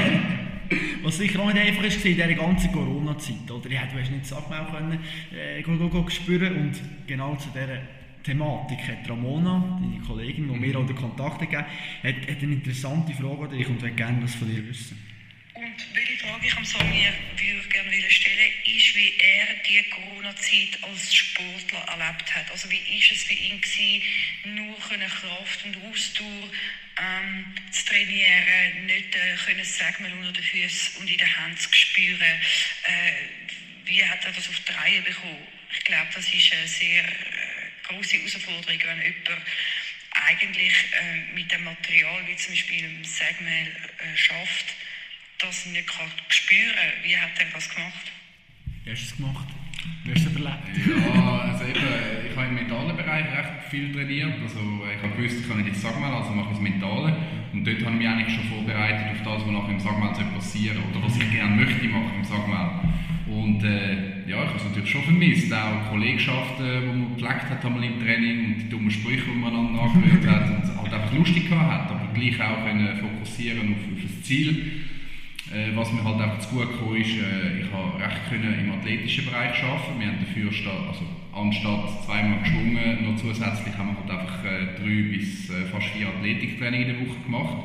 [1.03, 3.51] Was sicher auch nicht einfach ist, war in dieser ganzen Corona-Zeit.
[3.51, 4.99] Oder ja, du hast nicht Sackmehl können,
[5.33, 6.55] äh, go, go, go spüren.
[6.57, 6.73] Und
[7.07, 7.79] genau zu dieser
[8.23, 11.63] Thematik hat Ramona, deine Kollegin, die mir auch den Kontakt gegeben
[12.03, 14.99] hat, hat eine interessante Frage und möchte gerne das von dir wissen.
[15.93, 21.81] Welche Frage ich am Samir würde gerne stellen, ist, wie er die Corona-Zeit als Sportler
[21.89, 22.51] erlebt hat.
[22.51, 24.03] Also wie ist es für ihn gewesen,
[24.57, 26.51] nur können Kraft und Ausdauer
[27.01, 31.73] ähm, zu trainieren, nicht äh, können Segmel unter den Füßen und in den Händen zu
[31.73, 32.23] spüren.
[32.23, 33.13] Äh,
[33.85, 35.47] wie hat er das auf die Reihe bekommen?
[35.73, 37.13] Ich glaube, das ist eine sehr äh,
[37.85, 39.43] große Herausforderung, wenn jemand
[40.11, 44.75] eigentlich äh, mit dem Material, wie zum Beispiel im Segmel, äh, schafft,
[45.39, 48.13] das nicht kann spüren Wie hat er das gemacht?
[48.85, 49.47] Wie hast du es gemacht?
[50.05, 50.67] Wie hast du es überlebt?
[50.89, 51.87] Ja, also eben,
[52.29, 54.41] ich habe im mentalen Bereich recht viel trainiert.
[54.43, 57.17] Also ich habe gewusst, ich kann nicht ins Sagmal, also mache ich das Mentale.
[57.53, 60.25] Und dort habe ich mich eigentlich schon vorbereitet auf das, was nachher im Sagmal soll
[60.35, 62.81] passieren oder was ich gerne möchte machen im Sagmal.
[63.29, 67.65] Und äh, ja, ich habe es natürlich schon vermisst, auch Kollegschaften, die man gepflegt hat
[67.65, 71.13] einmal im Training und die dummen Sprüche, die man einander angehört hat und halt einfach
[71.13, 74.88] lustig gehabt hat, aber gleich auch können fokussieren auf, auf das Ziel.
[75.51, 78.73] Äh, was mir halt einfach zu gut gekommen ist, äh, ich habe recht können im
[78.73, 79.99] athletischen Bereich arbeiten.
[79.99, 80.51] Wir haben dafür
[80.89, 86.09] also anstatt zweimal geschwungen, noch zusätzlich haben wir halt einfach äh, drei bis fast vier
[86.09, 87.57] Athletiktraining in der Woche gemacht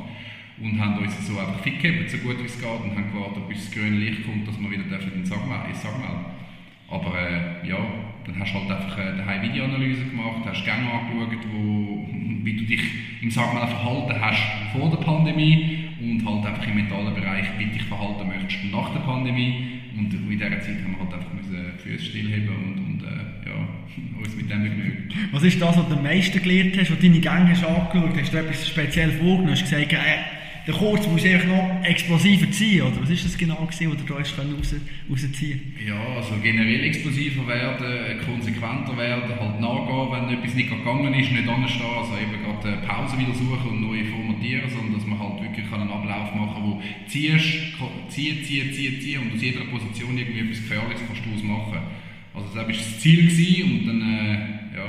[0.62, 3.48] und haben uns so einfach fit gegeben, so gut wie es geht und haben gewartet,
[3.48, 6.08] bis das grüne Licht kommt, dass wir wieder dürfen ins Sagmel, ins Sagmel.
[6.88, 7.78] Aber äh, ja,
[8.24, 12.08] dann hast du halt einfach äh, daheim Videoanalyse gemacht, hast Gänge angeschaut, wo,
[12.44, 12.82] wie du dich
[13.20, 17.82] im Sagmel verhalten hast vor der Pandemie und halt einfach im mentalen Bereich, wie dich
[17.84, 19.80] verhalten möchtest nach der Pandemie.
[19.96, 23.68] Und in dieser Zeit haben wir halt einfach die Füße stillheben und, und äh, ja,
[24.18, 25.08] uns mit dem begnügen.
[25.32, 28.20] Was ist das, was du am meisten gelernt hast, was deine Gänge hast angeschaut?
[28.20, 29.50] Hast du etwas speziell vorgenommen?
[29.50, 32.82] Hast du gesagt, äh, der Kurz muss einfach noch explosiver ziehen?
[32.82, 34.74] Oder was ist das genau, gewesen, was du da hast raus,
[35.84, 41.48] Ja, also generell explosiver werden, konsequenter werden, halt nachgehen, wenn etwas nicht gegangen ist, nicht
[41.48, 45.42] anstehen, also eben gerade äh, Pause wieder suchen und neu formatieren, sondern dass man halt
[45.42, 47.76] wirklich einen Ablauf machen kann, wo ziehst,
[48.08, 51.78] zieh, zieh, zieh, zieh und aus jeder Position irgendwie etwas Gefährliches kannst du ausmachen.
[52.32, 54.34] Also das war das Ziel gewesen und dann, äh,
[54.80, 54.88] ja,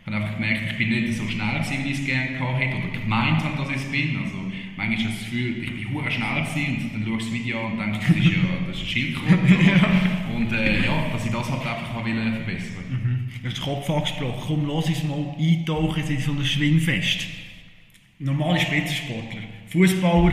[0.00, 2.76] ich habe einfach gemerkt, ich bin nicht so schnell gewesen, wie ich es gerne hätte
[2.76, 4.18] oder gemeint habe, dass ich es bin.
[4.22, 4.49] Also
[4.80, 7.32] manchmal hast du das Gefühl, ich bin hure schnell gewesen und dann schaust du das
[7.32, 9.36] Video und denkst, das ist ja das ist ein Schildkröte.
[10.34, 13.90] Und äh, ja, dass ich das halt einfach habe wollen verbessern Du hast den Kopf
[13.90, 14.42] angesprochen.
[14.46, 17.26] Komm, lass uns mal eintauchen in so ein Schwingfest.
[18.18, 20.32] Normale Spitzensportler, Fußballer,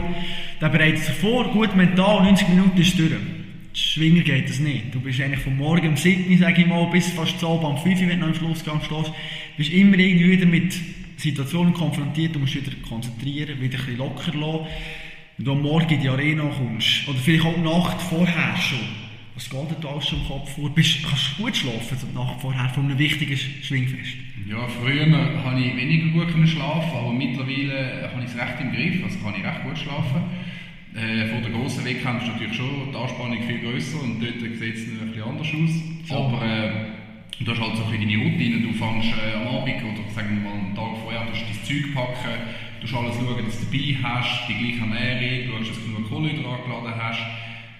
[0.59, 3.11] der bereitet sich vor, gut mental, 90 Minuten ist durch.
[3.73, 4.93] Schwinger geht das nicht.
[4.93, 7.65] Du bist eigentlich von morgen um 7 Uhr, sage ich mal, bis fast zu Abend
[7.65, 9.11] um 5 Uhr, wenn du im Schlussgang stehst,
[9.55, 10.73] bist immer irgendwie wieder mit
[11.17, 14.67] Situationen konfrontiert, du musst wieder konzentrieren, wieder ein bisschen locker lassen.
[15.37, 18.79] Wenn du am Morgen in die Arena kommst, oder vielleicht auch die Nacht vorher schon,
[19.35, 20.69] was geht dir da alles schon im Kopf vor?
[20.73, 24.17] Bist, kannst du gut schlafen, so die Nacht vorher, von einem wichtigen Schwingfest?
[24.49, 25.05] Ja, früher
[25.43, 29.35] habe ich weniger gut schlafen, aber mittlerweile habe ich es recht im Griff, also kann
[29.37, 30.23] ich recht gut schlafen.
[30.95, 34.75] Äh, vor der grossen Wettkampf ist natürlich schon die Anspannung viel grösser und dort sieht
[34.75, 36.17] es ein bisschen anders aus.
[36.17, 36.86] Aber äh,
[37.39, 40.49] du hast halt so ein deine Routine, du fängst äh, am Abend oder sagen wir
[40.49, 42.37] mal einen Tag vorher, du dein Zeug packen,
[42.79, 45.93] du musst alles schauen, dass du dabei hast, die gleiche Ernährung, du schaust, dass du
[45.93, 47.23] genug Kohlenhydrate geladen hast.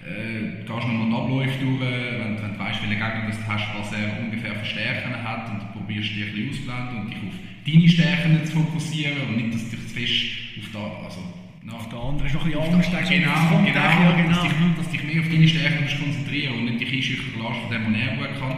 [0.08, 3.66] Äh, gehst nochmal die Abläufe durch, wenn, wenn du weißt, welchen Gegner das du hast,
[3.76, 7.36] was er ungefähr für Stärken hat und du probierst dich ein bisschen und dich auf
[7.66, 10.24] deine Stärken zu fokussieren und nicht, dass du dich zu fest
[10.56, 11.20] auf da, also
[11.68, 12.88] nach Der andere ist noch ein bisschen ich.
[12.88, 14.42] Das Genau, genau, ja, Dass, genau.
[14.42, 17.82] dich, dass dich mehr auf deine Stärken konzentrieren und nicht dich einschüchtern lässt von dem,
[17.84, 18.56] was er gut kann.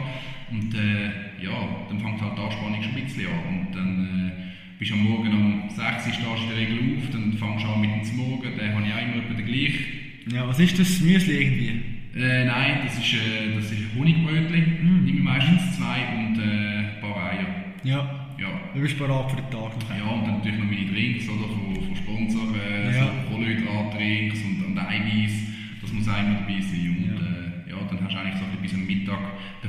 [0.51, 1.55] Und äh, ja,
[1.89, 3.59] dann fängt halt die Anspannung schon ein bisschen an.
[3.67, 7.33] Und dann äh, bist du am Morgen um 6 Uhr stehst du Regel auf, dann
[7.33, 9.85] fängst du an mit dem Morgen, den habe ich auch immer den gleichen.
[10.33, 11.81] Ja, was ist das Müsli irgendwie?
[12.13, 15.05] Äh, nein, das ist, äh, das ist Honigbrötchen, Mm.
[15.05, 17.47] nehme ich meistens zwei und äh, ein paar Eier.
[17.83, 18.49] Ja, Ja.
[18.73, 19.97] du bist bereit für den Tag nachher.
[19.97, 23.05] Ja, und dann natürlich noch meine Drinks oder, von, von Sponsoren, äh, Ja.
[23.05, 25.33] so Kohlenhydratdrinks und, und Eiweiß,
[25.81, 26.95] das muss immer dabei sein.
[26.97, 27.15] Und Ja.
[27.15, 29.19] äh, ja, dann hast du eigentlich so ein bisschen am Mittag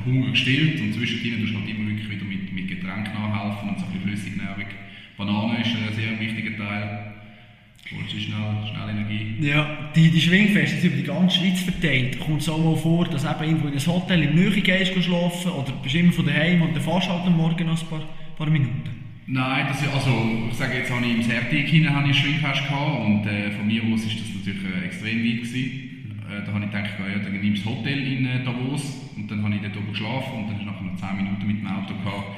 [0.05, 3.79] Hunger gestillt und zwischendrin tust du halt immer wirklich wieder mit, mit Getränken nachhelfen und
[3.79, 4.67] so ein bisschen Flüssignahrung.
[5.17, 7.13] Banane ist ein sehr wichtiger Teil.
[7.95, 9.35] Holst du schnell, schnell Energie.
[9.41, 12.19] Ja, die, die Schwingfeste sind über die ganze Schweiz verteilt.
[12.21, 15.03] Kommt es auch mal vor, dass eben irgendwo in ein Hotel im Nähe gehst geh
[15.03, 18.03] schlafen oder bist immer von daheim und dann fährst halt am Morgen noch ein paar,
[18.37, 19.03] paar Minuten?
[19.27, 20.11] Nein, das also
[20.51, 23.67] ich sage jetzt, habe ich im Sertik hinein habe ich Schwingfest gehabt und äh, von
[23.67, 25.92] mir aus ist das natürlich äh, extrem weit gewesen.
[26.33, 29.31] Äh, da habe ich gedacht, ja, dann nimmst du das Hotel in äh, Davos und
[29.31, 31.93] dann habe ich dort oben geschlafen und dann nach noch 10 Minuten mit dem Auto
[31.93, 32.33] gehabt.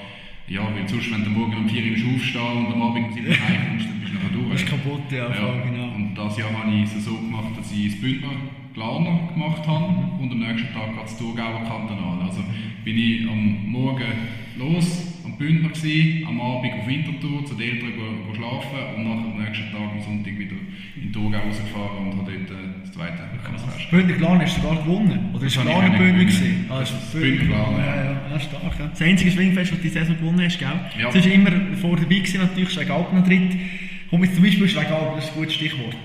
[0.49, 3.27] Ja, weil sonst, wenn du morgen um 4 Uhr aufstehst und am Abend um 7
[3.27, 4.51] Uhr heimkommst, dann bist du nachher durch.
[4.51, 5.95] Das ist kaputt, ja, voll, genau.
[5.95, 8.35] Und das Jahr habe ich es so gemacht, dass ich das Bündner
[8.75, 12.27] Glaner gemacht habe und am nächsten Tag geht das Thurgauer Kantonal.
[12.27, 12.43] Also
[12.85, 14.13] bin ich am Morgen
[14.59, 19.05] los, am Bündner gewesen, am Abend auf Winterthur zu den Eltern go, go schlafen und
[19.05, 20.57] nachher am nächsten Tag am Sonntag wieder
[21.01, 23.91] in Thurgau rausgefahren und habe dort äh, das zweite Fest.
[23.91, 25.31] Bündner Glan hast du sogar gewonnen?
[25.35, 26.67] Oder ist Das nicht Bündner gewesen?
[26.69, 28.31] Das ist das Bündner Glan, ja.
[28.31, 28.41] ja.
[28.41, 28.79] Stark.
[28.79, 28.87] Ja.
[28.89, 30.69] Das einzige Schwingfest, das du die Saison gewonnen hast, gell?
[30.99, 31.09] Ja.
[31.09, 33.57] Du warst immer vor dabei gewesen, natürlich, Schwegalp noch dritt.
[34.11, 35.97] Komm jetzt zum Beispiel Schwegalp, das ist ein gutes Stichwort.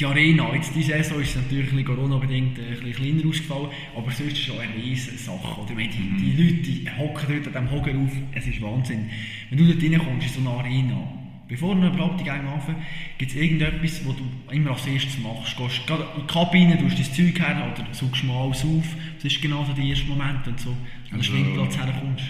[0.00, 4.20] Die Arena, jetzt diese Saison ist natürlich Corona-bedingt äh, ein bisschen kleiner ausgefallen, aber sonst
[4.32, 5.60] ist es schon eine riesige Sache.
[5.60, 5.76] Oder?
[5.76, 9.10] Wenn die, die Leute die hocken dort an diesem Hocker auf, es ist Wahnsinn.
[9.50, 11.12] Wenn du dort reinkommst in so eine Arena,
[11.46, 12.80] bevor du überhaupt die Gänge anfängst,
[13.18, 14.24] gibt es irgendetwas, was du
[14.54, 15.58] immer als erstes machst.
[15.58, 18.96] Du gehst gerade in die Kabine, tust dein Zeug her oder suchst mal alles auf.
[19.22, 20.76] Das ist genau so der erste Moment, wenn du so an
[21.10, 22.24] den Also- Schwingplatz herkommst.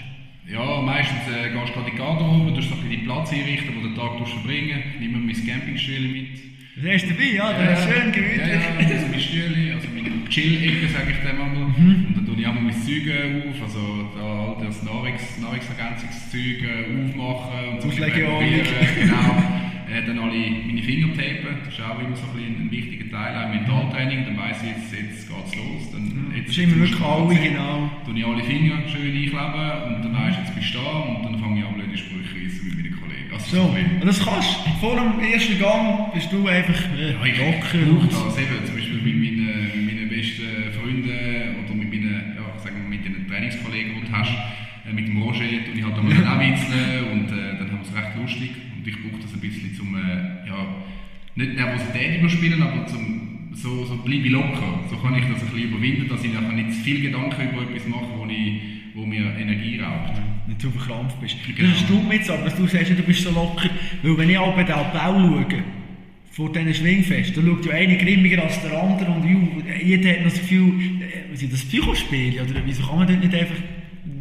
[0.51, 3.31] Ja, meistens äh, gehst du gerade in die Garderobe, tust so ein bisschen den Platz
[3.31, 6.52] einrichten, wo du den Tag verbringen nimm mir mein Campingstühle mit.
[6.75, 8.39] Das du dabei, ja, das ist schön gemütlich.
[8.39, 11.69] Ja, ja, also mein Stühle, also meine Chill-Ecke, sage ich dem einmal.
[11.69, 12.05] Mhm.
[12.07, 15.37] Und dann tue ich auch mal mein Zeug äh, auf, also da all das Nahrungs
[15.37, 18.65] Nahrungsergänzungszeug äh, aufmachen und so präparieren,
[18.99, 19.63] Genau.
[19.85, 20.33] Äh, dann alle
[20.65, 23.61] meine Finger tapen, das ist auch immer so ein, bisschen ein wichtiger Teil, auch im
[23.61, 25.91] Mentaltraining, dann weiss ich, jetzt, jetzt geht's los.
[25.91, 27.91] Dann, jetzt Das ist immer wirklich alle, genau.
[28.03, 31.21] Tue ich alle Finger schön einkleben und dann weisst du, jetzt bist du da und
[31.21, 32.22] dann fange ich an, blöde Sprüche
[33.51, 34.69] So, und das kannst du.
[34.79, 38.75] Vor dem ersten Gang bist du einfach äh, ja, ich locker brauche das eben, zum
[38.75, 43.93] Beispiel mit meinen, meinen besten Freunden oder mit meinen, ja, sagen wir, mit den Trainingskollegen,
[43.95, 44.31] die du hast,
[44.87, 47.87] äh, mit dem Roger, und ich halt einmal auch witzeln und äh, dann haben wir
[47.87, 50.83] es recht lustig und ich brauche das ein bisschen zum, äh, ja,
[51.35, 54.83] nicht Nervosität überspielen, aber zum, so, so bleibe ich locker.
[54.89, 57.63] So kann ich das ein bisschen überwinden, dass ich nachher nicht zu viel Gedanken über
[57.63, 60.19] etwas mache, wo, ich, wo mir Energie raubt.
[60.47, 61.37] Wenn du verkrampft bist.
[61.55, 61.69] Genau.
[61.69, 63.69] Das stimmt mir jetzt aber, du sagst, du bist so locker.
[64.01, 65.63] Weil wenn ich auch bei den Bau schaue,
[66.31, 69.23] vor diesen Schwingfest, da schaut ja einer grimmiger als der andere und
[69.83, 72.41] jeder hat noch das Gefühl, äh, was ist das Psychospiel?
[72.41, 73.55] Oder wieso kann man dort nicht einfach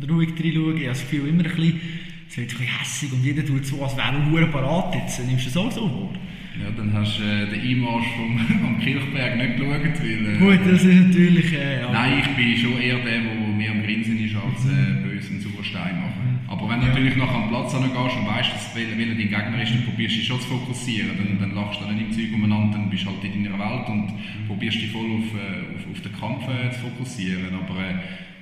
[0.09, 0.77] ruhig reinschauen?
[0.77, 1.81] Ich habe das Gefühl, immer ein bisschen,
[2.29, 5.27] es wird ein bisschen hässig und jeder tut so, als wäre er nur parat jetzt.
[5.27, 6.13] Nimmst du das auch so vor?
[6.61, 10.35] Ja, dann hast du äh, den Einmarsch vom, am Kirchberg nicht geschaut, weil...
[10.35, 11.53] Äh, Gut, das ist natürlich...
[11.55, 11.93] Äh, ja.
[11.93, 13.42] Nein, ich bin schon eher der, der
[14.53, 16.41] als äh, böse einen sauren Stein machen.
[16.49, 19.73] Aber wenn du natürlich nachher am Platz gehst und weißt, dass welcher dein Gegner ist,
[19.73, 21.17] dann probierst du dich schon zu fokussieren.
[21.17, 23.89] Dann, dann lachst du nicht im Zeug umeinander, dann bist du halt in deiner Welt
[23.89, 24.13] und
[24.47, 27.55] probierst dich voll auf, äh, auf, auf den Kampf äh, zu fokussieren.
[27.57, 27.95] Aber äh,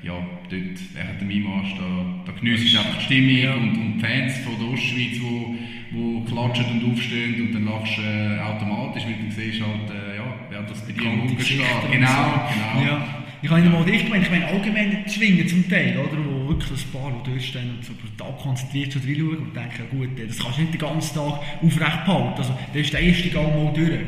[0.03, 0.15] ja,
[0.49, 1.89] dort während dem Einmarsch, da,
[2.27, 3.55] da geniessest du einfach die Stimmung Ja.
[3.55, 5.59] und, und die Fans von der Ostschweiz, die
[5.93, 10.17] wo, klatschen und aufstehen und dann lachst du äh, automatisch, weil du siehst halt, äh,
[10.17, 12.87] ja, wer das bei dir und Genau, genau.
[12.87, 13.25] Ja.
[13.43, 16.19] Ich nicht mal dich gemeint, ich meine allgemein die Schwingen zum Teil, oder?
[16.25, 20.29] Wo wirklich ein paar, die durchstehen und so brutal konzentriert schon reinschauen und denken, gut,
[20.29, 22.35] das kannst du nicht den ganzen Tag aufrecht behalten.
[22.37, 24.01] Also, dann ist der erste Gang mal durch.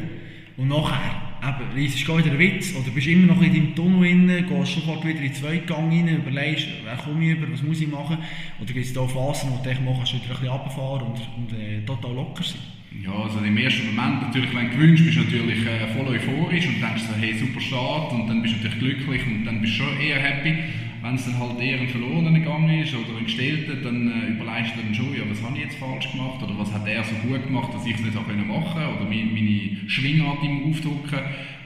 [0.59, 4.01] Und nachher, eben, reissest du wieder einen Witz oder bist immer noch in deinem Tunnel
[4.01, 7.62] drin, gehst sofort wieder in den zweiten Gang rein, überlegst, wer komme ich über, was
[7.62, 8.18] muss ich machen.
[8.61, 11.21] Oder gibt es da Phasen, wo du denkst, kannst du wieder ein bisschen runterfahren und,
[11.38, 12.82] und äh, total locker sein.
[13.00, 16.66] Ja, also im ersten Moment natürlich, wenn du gewünscht bist du natürlich äh, voll euphorisch
[16.66, 19.78] und denkst so, hey, super Start und dann bist du natürlich glücklich und dann bist
[19.78, 20.55] du schon eher happy.
[21.02, 24.76] Wenn es dann halt eher ein verlorener Gang ist oder ein gestellter, dann äh, überlegst
[24.76, 27.14] du dann schon, ja, was habe ich jetzt falsch gemacht oder was hat er so
[27.26, 31.22] gut gemacht, dass ich es nicht auch können machen oder meine, meine Schwingart im Aufdrücken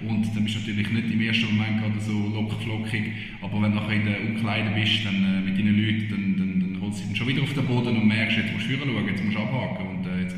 [0.09, 3.13] und dann bist du natürlich nicht im ersten Moment gerade so locker flockig,
[3.43, 6.61] aber wenn du nachher in der Umkleide bist, dann äh, mit deinen Leuten, dann, dann,
[6.61, 9.09] dann holst du dann schon wieder auf den Boden und merkst, jetzt musst du schauen,
[9.09, 10.36] jetzt musst du abhaken und äh, jetzt.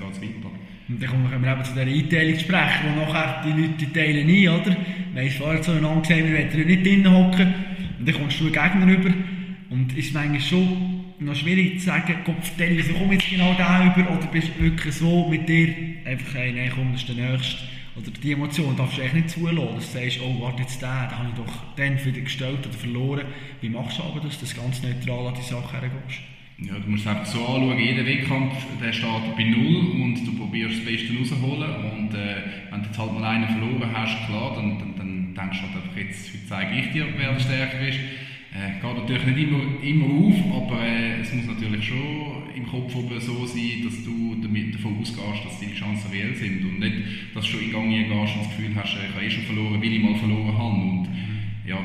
[0.89, 4.61] Und dann kommen wir eben zu dieser Einteilung sprechen, wo nachher die Leute teilen ein,
[4.61, 4.77] oder?
[5.13, 7.55] Wir haben vorher zueinander gesehen, wir wollen nicht drinnen hocken.
[7.99, 9.15] Und dann kommst du einen Gegner rüber.
[9.71, 13.85] Und es ist manchmal schon noch schwierig zu sagen, vertell, wieso komm jetzt genau da
[13.85, 14.11] über?
[14.11, 15.75] Oder bist du wirklich so mit dir,
[16.05, 17.59] einfach, hey, nein, komm, das ist der Nächste.
[17.97, 21.09] Oder die Emotion darfst du echt nicht zulassen, dass du sagst, oh, warte jetzt der,
[21.11, 23.27] den habe ich doch dann wieder gestellt oder verloren.
[23.61, 26.38] Wie machst du aber das, dass du ganz neutral an die Sache hergehst?
[26.61, 30.37] Ja, du musst es einfach so anschauen, jeder Wettkampf der startet bei Null und du
[30.37, 32.43] probierst das Beste rauszuholen und äh,
[32.73, 35.85] wenn du jetzt halt mal einen verloren hast, klar, dann, dann, dann denkst du halt
[35.85, 38.01] einfach, jetzt heute zeige ich dir, wer der stärker ist.
[38.51, 42.93] Äh, geht natürlich nicht immer, immer auf, aber äh, es muss natürlich schon im Kopf
[42.97, 47.37] oben so sein, dass du damit davon ausgehst, dass deine Chancen reell sind und nicht,
[47.37, 49.45] dass du schon in Gang gehst und das Gefühl hast, äh, ich habe eh schon
[49.45, 51.09] verloren, weil ich mal verloren habe und
[51.69, 51.79] ja,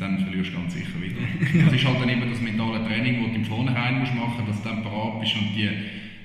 [0.00, 1.20] dann verlierst du ganz sicher wieder.
[1.64, 4.62] Das ist halt dann immer das mentale Training, das du im Vornherein musst machen dass
[4.62, 5.68] du dann parat bist und die,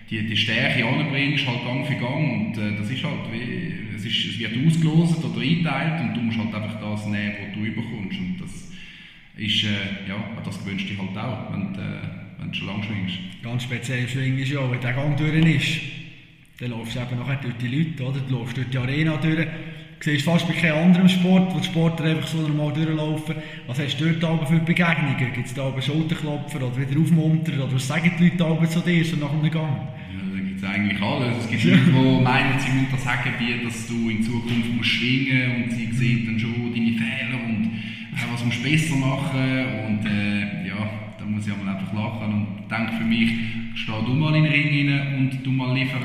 [0.09, 2.47] die, die Stärke anbringst, halt Gang für Gang.
[2.47, 6.21] Und äh, das ist halt wie, es, ist, es wird ausgelost oder eingeteilt und du
[6.21, 8.19] musst halt einfach das nehmen, was du überkommst.
[8.19, 8.71] Und das,
[9.37, 12.01] ist, äh, ja, das gewöhnst du dich halt auch, wenn du, äh,
[12.39, 13.19] wenn du schon lange schwingst.
[13.43, 15.81] Ganz speziell im Schwingen ist ja, wenn der Gang durch ist,
[16.59, 18.19] dann laufst du eben nachher durch die Leute, oder?
[18.21, 19.47] Du läufst durch die Arena durch.
[20.05, 23.37] Siehst fast bei keinem anderen Sport, wo die Sportler einfach so normal durchlaufen.
[23.65, 25.17] Was hast du dort für Begegnungen?
[25.17, 27.61] Gibt es da aber Schulterklopfer oder wieder aufmuntern?
[27.61, 29.89] Oder was sagen die Leute zu dir so nach einem Gang?
[30.13, 31.37] Ja, da gibt es eigentlich alles.
[31.39, 34.89] Es gibt Leute, die meinen, sie müssen dir sagen, wie, dass du in Zukunft musst
[34.89, 39.65] schwingen und sie sehen dann schon deine Fehler und äh, was musst du besser machen
[39.87, 40.85] und äh, ja,
[41.17, 43.31] da muss ich einmal einfach lachen und denke für mich,
[43.73, 46.03] steh du mal in den Ring rein und du mal liefern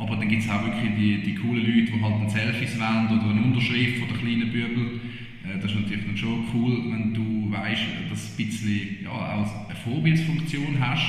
[0.00, 3.06] aber dann gibt es auch wirklich die, die coolen Leute, die halt ein Selfies wollen
[3.06, 5.00] oder eine Unterschrift von der kleinen Bübel.
[5.44, 9.10] Äh, das ist natürlich dann schon cool, wenn du weißt, dass du ein bisschen ja,
[9.10, 11.04] auch eine Vorbildsfunktion hast.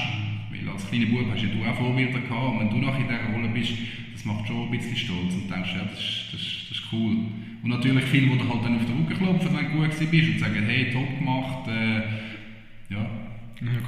[0.51, 3.07] Weil als kleiner Bub hast ja du auch Vorbilder gehabt und wenn du nachher in
[3.07, 3.73] dieser Rolle bist,
[4.11, 7.15] das macht schon ein bisschen stolz und denkst, ja, das ist, das, das ist cool.
[7.63, 10.39] Und natürlich viele, die halt dann auf den Rücken klopfen, wenn du gut bist und
[10.39, 12.01] sagen, hey, top gemacht, äh,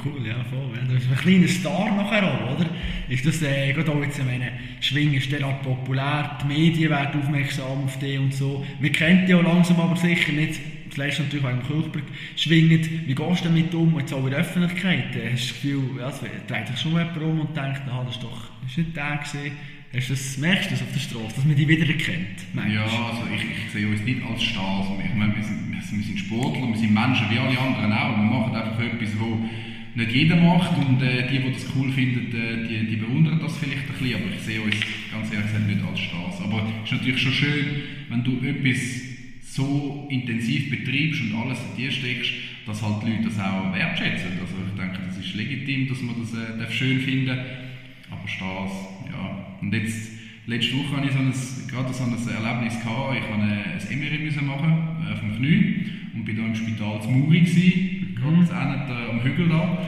[0.05, 0.69] cool, ja, voll.
[0.75, 0.93] Ja.
[0.93, 2.69] Das ist ein kleiner Star nachher auch, oder?
[3.09, 7.21] Ist das, äh, gerade auch jetzt, ich meine, Schwingen ist derart populär, die Medien werden
[7.21, 8.65] aufmerksam auf dich und so.
[8.79, 10.59] Wir kennen dich auch langsam, aber sicher nicht,
[10.91, 12.05] zuletzt natürlich auch im Kirchberg,
[12.35, 13.07] schwingend.
[13.07, 15.05] Wie gehst du damit um, jetzt auch in der Öffentlichkeit?
[15.07, 18.15] Hast du das Gefühl, ja, es dreht sich schon jemand um und denkt, ah, das
[18.15, 19.57] ist doch, das ist nicht der gewesen.
[19.95, 22.41] Hast du das, merkst du das auf der Straße, dass man die wieder erkennt?
[22.67, 24.87] Ja, also ich, ich, sehe uns nicht als Stars.
[25.05, 28.17] Ich meine, wir sind, wir sind Sportler, wir sind Menschen wie alle anderen auch.
[28.17, 29.37] Wir machen einfach etwas, wo
[29.93, 33.55] nicht jeder macht und äh, die, die das cool finden, äh, die, die bewundern das
[33.57, 34.75] vielleicht ein bisschen, aber ich sehe uns
[35.11, 36.41] ganz ehrlich gesagt nicht als Stars.
[36.41, 37.65] Aber es ist natürlich schon schön,
[38.09, 38.81] wenn du etwas
[39.45, 42.31] so intensiv betreibst und alles in dir steckst,
[42.65, 44.41] dass halt die Leute das auch wertschätzen.
[44.41, 47.37] Also ich denke, das ist legitim, dass man das äh, schön finden
[48.13, 48.71] aber Stars.
[49.63, 50.11] Und jetzt,
[50.45, 51.33] letzte Woche hatte ich so ein,
[51.71, 54.73] gerade so ein Erlebnis gehabt, ich musste ein MRI machen,
[55.07, 58.43] äh, vom Knie und bin da im Spital zu Muri gewesen, gerade mhm.
[58.43, 59.87] äh, am Hügel da.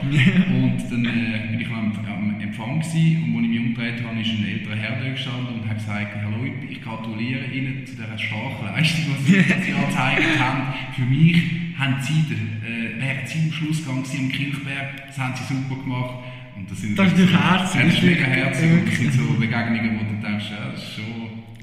[0.56, 4.20] und dann äh, bin ich am, am Empfang gewesen, und als ich mich umgedreht habe,
[4.20, 8.18] ist ein älterer Herr da gestanden und hat gesagt, hallo, ich gratuliere Ihnen zu dieser
[8.18, 10.72] starken Leistung, die Sie, Sie gezeigt haben.
[10.94, 11.36] Für mich
[11.78, 16.24] haben Sie, äh, wären Sie im Schlussgang im Kirchberg, das haben Sie super gemacht.
[16.56, 17.80] Und das, sind das ist natürlich herzig.
[17.82, 18.26] Das ist mega.
[18.26, 21.04] Und das sind so Begegnungen, wo du denkst, ja, das ist schon,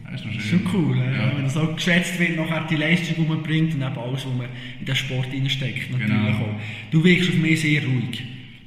[0.03, 0.59] das ist noch schön.
[0.59, 1.11] Schon cool, ja.
[1.11, 1.37] Ja.
[1.37, 4.47] wenn so geschätzt wird, nachher die Leistung, die man bringt und eben alles, was man
[4.79, 5.91] in den Sport reinsteckt.
[5.91, 6.29] Natürlich genau.
[6.29, 6.59] auch.
[6.91, 8.23] Du wirkst auf mich sehr ruhig.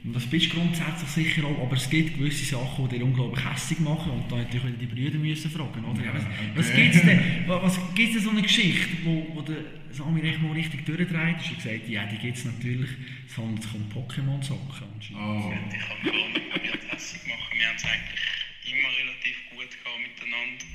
[0.06, 3.44] Und das bist du grundsätzlich sicher auch, aber es gibt gewisse Sachen, die dir unglaublich
[3.44, 6.00] hässlich machen und da natürlich die Brüder müssen fragen, oder?
[6.00, 6.54] Ja, okay.
[6.54, 10.40] Was, gibt es denn, was gibt's denn so eine Geschichte, wo, wo der Sami recht
[10.40, 11.10] mal richtig durchdreht?
[11.10, 12.90] Du hast gesagt, ja, die gibt es natürlich,
[13.26, 15.52] es handelt sich um Pokémon-Socken Oh.
[15.74, 18.22] Ich habe schon probiert hässlich machen, wir haben es eigentlich
[18.62, 20.66] immer relativ gut gehabt miteinander,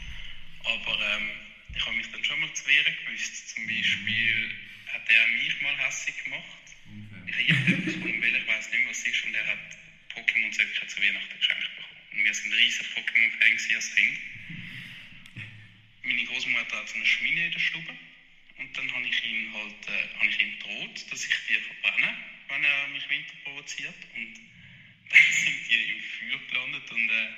[0.75, 1.27] aber ähm,
[1.73, 4.51] ich habe mich dann schon mal zu wehren gewusst, zum Beispiel
[4.91, 6.60] hat er mich mal hässlich gemacht
[7.37, 9.59] ich habe irgendetwas von ich weiß nicht mehr, was es ist, und er hat
[10.13, 11.97] Pokémon-Säcke zu Weihnachten geschenkt bekommen.
[12.11, 14.19] Und wir sind riesen Pokémon-Fan als Kind.
[16.03, 17.97] Meine Großmutter hat so eine Schmine in der Stube.
[18.57, 22.17] Und dann habe ich ihm halt äh, ich ihm gedroht, dass ich die verbrenne,
[22.49, 23.95] wenn er mich Winter provoziert.
[24.15, 24.33] Und
[25.09, 27.29] dann sind die im Feuer gelandet und äh,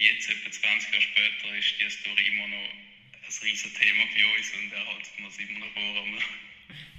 [0.00, 2.70] jetzt, etwa 20 Jahre später, ist die Story immer noch
[3.30, 6.49] ein riesiges Thema bei uns und er hält es immer noch vor.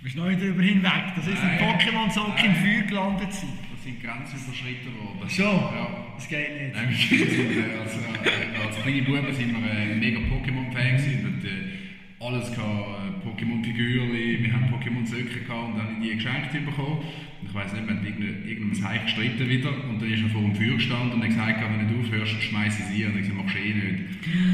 [0.02, 1.14] Du bist noch nicht darüber hinweg.
[1.16, 3.54] Das ist ein Pokémon-Sock im Feuer gelandet sein.
[3.70, 5.30] Das sind Grenzen überschritten worden.
[5.30, 5.46] Schon?
[5.46, 6.16] Ja.
[6.16, 6.74] Das geht nicht.
[6.74, 11.46] Nein, wir als, äh, als kleine Buben sind wir ein mega Pokémon-Fan gewesen.
[11.46, 17.06] Äh, alles gehabt, Pokémon-Figürchen, wir haben Pokémon-Söcke gehabt und dann die geschenkt bekommen.
[17.42, 20.42] Und ich weiss nicht, wir haben irgendeinem Heich gestritten wieder und dann ist er vor
[20.42, 23.06] dem Feuer gestanden und hat gesagt, wenn du nicht aufhörst, schmeiß ich sie.
[23.06, 24.00] Und ich gesagt, machst du eh nicht.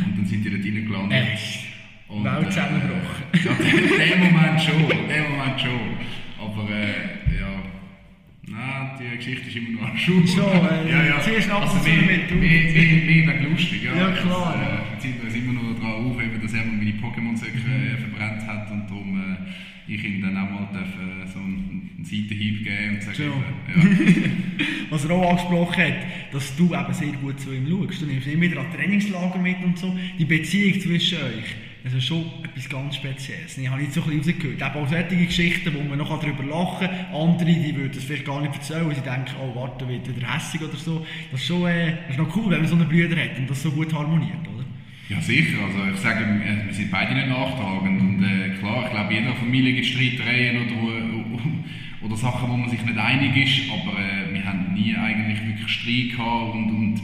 [0.08, 1.24] Und dann sind die dort reingelandet.
[1.32, 1.67] Echt?
[2.08, 3.24] Und, Welt zusammengebrochen.
[3.34, 5.98] Äh, ja, den Moment schon, den Moment schon.
[6.40, 7.52] Aber äh, ja,
[8.48, 10.26] nein, die Geschichte ist immer noch am Schuh.
[10.26, 11.22] Schon, äh, ja, ja.
[11.22, 13.96] zuerst ab also, mehr, mit mehr, mehr, mehr wegen lustig, ja.
[13.96, 14.56] Ja, klar.
[14.56, 18.72] Äh, wir ziehen uns immer noch daran auf, dass er meine Pokémon-Säcke äh, verbrannt hat
[18.72, 22.96] und darum äh, ich ihm dann auch mal darf, äh, so einen, einen Seitenhieb geben
[22.96, 23.84] und sagen, ja.
[24.90, 25.96] Was er auch angesprochen hat,
[26.32, 28.02] dass du eben sehr gut zu ihm schaust.
[28.02, 29.98] Du nimmst immer wieder an Trainingslager mit und so.
[30.18, 31.56] Die Beziehung zwischen euch,
[31.94, 33.58] ist schon etwas ganz Spezielles.
[33.58, 34.62] Ich habe jetzt so ein bisschen rausgehört.
[34.62, 37.16] Eben auch solche Geschichten, wo man noch darüber lachen kann.
[37.16, 40.34] Andere, die würden es vielleicht gar nicht erzählen, weil sie denken, oh, warte, wird wieder
[40.34, 41.06] hässlich oder so.
[41.32, 43.50] Das ist schon äh, das ist noch cool, wenn man so eine Brüder hat und
[43.50, 44.66] das so gut harmoniert, oder?
[45.10, 45.58] Ja, sicher.
[45.64, 46.26] Also ich sage,
[46.66, 48.02] wir sind beide nicht nachtragend.
[48.02, 52.58] Und äh, klar, ich glaube, in jeder Familie gibt Streitereien oder, äh, oder Sachen, wo
[52.58, 53.72] man sich nicht einig ist.
[53.72, 57.02] Aber äh, wir haben nie eigentlich wirklich Streit gehabt und, und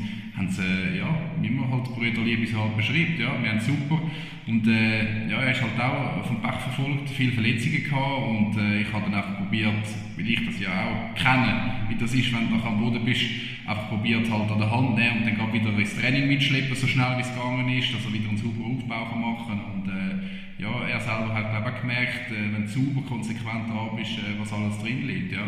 [0.47, 1.07] haben äh, ja,
[1.41, 3.19] wie man halt Brüderliebe so halt beschreibt.
[3.19, 4.01] Ja, wir haben super.
[4.45, 8.81] Und äh, ja, er ist halt auch vom Pech verfolgt, viele Verletzungen gehabt und äh,
[8.81, 9.87] ich habe dann einfach probiert,
[10.17, 13.23] weil ich das ja auch kenne, wie das ist, wenn du am Boden bist,
[13.65, 17.17] einfach probiert halt an der Hand nehmen und dann wieder ins Training mitschleppen, so schnell
[17.17, 19.52] wie es gegangen ist, dass er wieder einen sauberen Aufbau machen kann.
[20.87, 24.79] Er selber hat auch gemerkt, äh, wenn du sauber, konsequent dran bist, äh, was alles
[24.79, 25.33] drin liegt.
[25.33, 25.43] Ja.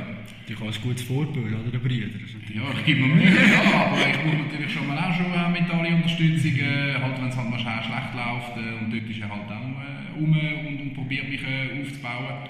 [0.47, 1.71] Du kannst ein gutes Vorbild, oder?
[1.71, 2.07] Der Brüder.
[2.53, 5.49] Ja, ich gebe mir Mühe, ja, aber ich brauche natürlich schon mal auch schon äh,
[5.49, 8.57] mentale Unterstützung, äh, halt, wenn es halt mal schlecht läuft.
[8.57, 12.49] Äh, und dort ist er halt auch äh, rum und, und probiert mich äh, aufzubauen.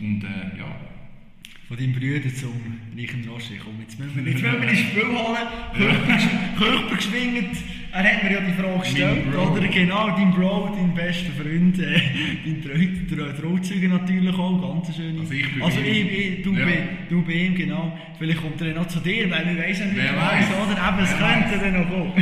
[0.00, 0.91] Und ja,
[1.72, 2.52] von deinem Bruder zum
[2.98, 3.54] reichen Roger.
[3.64, 5.48] Komm, jetzt müssen wir, jetzt müssen wir ins Spiel holen.
[6.58, 7.56] Körper geschwingt.
[7.94, 9.68] Er hat mir ja die Frage gestellt, oder?
[9.68, 12.00] Genau, dein Bro, dein bester Freund, äh,
[12.44, 15.18] dein Trauzeuge natürlich auch, ganz schön.
[15.20, 16.64] Also ich bin also ich, ich, du, Ja.
[16.66, 17.98] bei, du bei ihm, genau.
[18.18, 20.70] Vielleicht kommt er noch zu dir, weil wir nicht, Wer weiss, weiß.
[20.70, 20.88] oder?
[20.88, 22.12] Eben, es könnte dann noch kommen.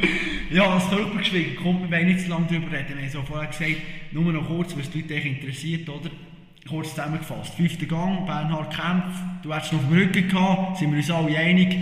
[0.50, 2.88] ja, das Körpergeschwingt, kommt, wir wollen nicht zu lange darüber reden.
[2.96, 3.76] Wir haben so vorher gesagt,
[4.12, 6.10] nur noch kurz, was die Leute interessiert, oder?
[6.68, 7.54] Kurz zusammengefasst.
[7.54, 11.38] Fünfter Gang, Bernhard Kempf, du hättest noch auf dem Rücken gehabt, sind wir uns alle
[11.38, 11.74] einig.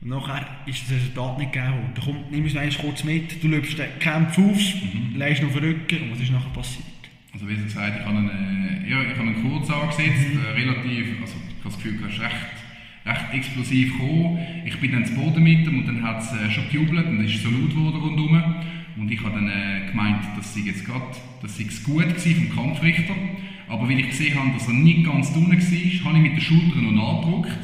[0.00, 1.92] Und nachher ist das Resultat nicht gegeben worden.
[2.04, 5.16] Komm, nimm es noch einmal kurz mit, du läufst den Kampf auf, Mhm.
[5.16, 6.84] leist noch auf den Rücken und was ist nachher passiert?
[7.32, 11.20] Also wie gesagt, ich habe einen, äh, ja, ich habe einen kurz angesetzt, äh, relativ,
[11.20, 12.36] also ich habe das Gefühl, ist recht,
[13.04, 14.38] recht explosiv gekommen.
[14.64, 17.20] Ich bin dann zu Boden mit ihm und dann hat es äh, schon gejubelt und
[17.24, 18.54] es ist so laut geworden rundherum.
[18.96, 21.04] Und ich habe dann äh, gemeint, das sei jetzt gerade,
[21.42, 23.14] das sei es gut gewesen vom Kampfrichter.
[23.68, 26.40] Aber weil ich gesehen habe, dass er nicht ganz unten war, habe ich mit den
[26.40, 27.58] Schultern noch nachgedrückt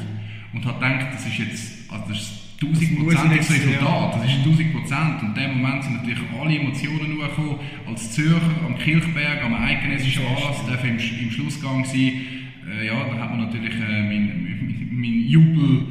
[0.53, 4.15] und habe gedacht, das ist jetzt, also das ist Das muss ich tausendprozentiges jetzt, Resultat.
[4.15, 5.21] Das ist 1000 Prozent.
[5.21, 7.59] Und in dem Moment sind natürlich alle Emotionen hochgekommen.
[7.87, 12.11] Als Zürcher am Kirchberg, am eidgenössischen Anlass, darf im, im Schlussgang sein.
[12.65, 15.87] Äh, ja, da hat man natürlich äh, mein, mein, mein Jubel.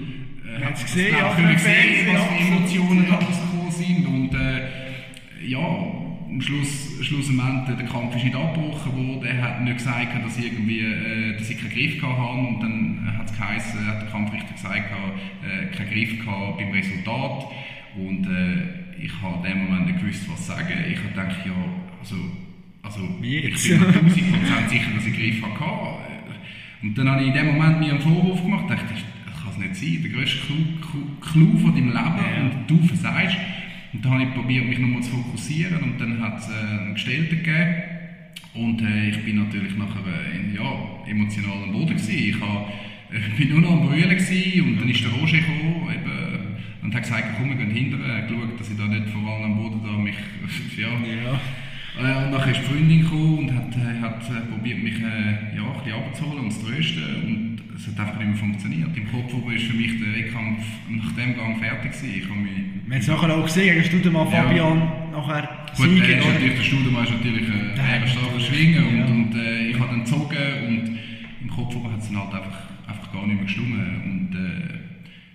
[0.46, 2.54] Äh, hat das gesehen, ja, können beim sehen, Fernsehen, was für.
[2.54, 4.06] Emotionen da rausgekommen sind.
[4.06, 6.03] Und äh, ja,
[6.34, 9.24] am Schluss, schlussendlich, der Kampf ist nicht abgebrochen worden.
[9.24, 12.38] Er hat nicht gesagt, dass ich, irgendwie, äh, dass ich keinen Griff habe.
[12.38, 14.90] Und dann hat es geheißen, hat der Kampfrichter gesagt,
[15.44, 17.46] äh, keinen Griff gehabt beim Resultat.
[17.96, 20.74] Und äh, ich habe in dem Moment nicht gewusst, was sagen.
[20.90, 21.52] Ich habe gedacht, ja,
[22.00, 22.16] also,
[22.82, 23.68] also Wie ich jetzt?
[23.68, 25.64] bin mir 1000% sicher, dass ich Griff hatte.
[26.82, 29.04] Und dann habe ich in dem Moment mir einen Vorwurf gemacht, dachte, das,
[29.40, 33.36] kann es nicht sein, der grösste Clou, Clou, Clou von deinem Leben und du versagst.
[33.94, 36.94] Und dann habe ich probiert, mich nochmal zu fokussieren und dann hat es äh, einen
[36.94, 37.74] Gestellten gegeben.
[38.54, 40.62] Und äh, ich bin natürlich nachher äh, in, ja,
[41.06, 42.12] emotional am Boden gewesen.
[42.12, 42.72] Ich habe,
[43.12, 46.94] äh, bin nur noch am Brüllen gewesen und dann ist der Roger gekommen eben, und
[46.94, 48.14] hat gesagt, komm, wir gehen hinterher.
[48.14, 50.14] Er geschaut, dass ich da nicht vor allem am Boden da mich,
[50.76, 52.20] ja, Ja.
[52.20, 55.56] äh, und dann ist die Freundin gekommen und hat, äh, hat äh, probiert, mich äh,
[55.56, 57.02] ja, ein bisschen abzuholen und zu trösten.
[57.26, 58.96] Und es hat einfach nicht mehr funktioniert.
[58.96, 62.14] Im Kopf ist für mich der Wettkampf nach dem Gang fertig gewesen.
[62.18, 62.52] Ich habe mich,
[62.86, 64.42] Wir haben es nachher auch gesehen, gegen Studemann Ja.
[64.42, 64.78] Fabian,
[65.12, 68.46] nachher Gut, Siegen, der ist natürlich, der Studemann ist natürlich äh, ein hat starker natürlich-
[68.46, 69.04] Schwingen und, ja.
[69.06, 70.36] und äh, ich habe dann gezogen
[70.68, 70.98] und
[71.42, 73.74] im Kopf hat es dann halt einfach, einfach gar nicht mehr gestimmt.
[73.74, 74.78] Und äh,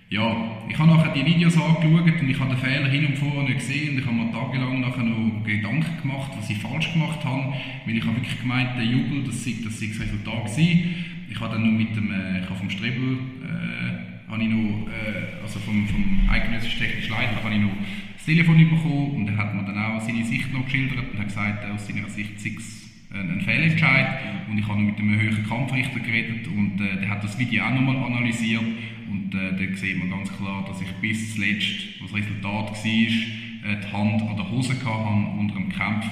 [0.08, 3.42] ja, ich habe nachher die Videos angeschaut und ich habe den Fehler hin und vor
[3.44, 7.22] nicht gesehen und ich habe mir tagelang nachher noch Gedanken gemacht, was ich falsch gemacht
[7.24, 7.52] habe,
[7.86, 10.94] weil ich habe wirklich gemeint, der Jubel, das sei das, sei das Resultat gewesen.
[11.30, 14.88] Ich habe dann noch mit dem, äh, ich habe vom Strebel, äh, habe ich noch,
[14.88, 17.70] äh, also vom, vom eidgenössischen technischen Leiter, habe ich noch
[18.14, 21.28] das Telefon bekommen und er hat mir dann auch seine Sicht noch geschildert und hat
[21.28, 24.06] gesagt, aus seiner Sicht sei es ein, Fehlentscheid.
[24.48, 27.64] Und ich habe noch mit einem höheren Kampfrichter geredet und äh, der hat das Video
[27.64, 28.62] auch nochmal analysiert
[29.10, 32.84] und äh, da sieht man ganz klar, dass ich bis zuletzt, was das Resultat war,
[32.84, 36.06] äh, die Hand an der Hose habe unter dem Kampf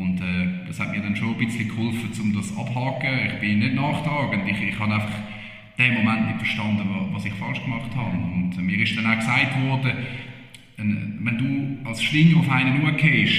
[0.00, 3.08] und äh, das hat mir dann schon ein bisschen geholfen, um das abhaken.
[3.26, 5.18] Ich bin nicht nachtragend, ich, ich habe einfach
[5.76, 8.16] in dem Moment nicht verstanden, wa- was ich falsch gemacht habe.
[8.16, 9.92] Und äh, mir ist dann auch gesagt worden,
[10.76, 11.38] wenn
[11.82, 13.34] du als Schwinger auf einen hochgehst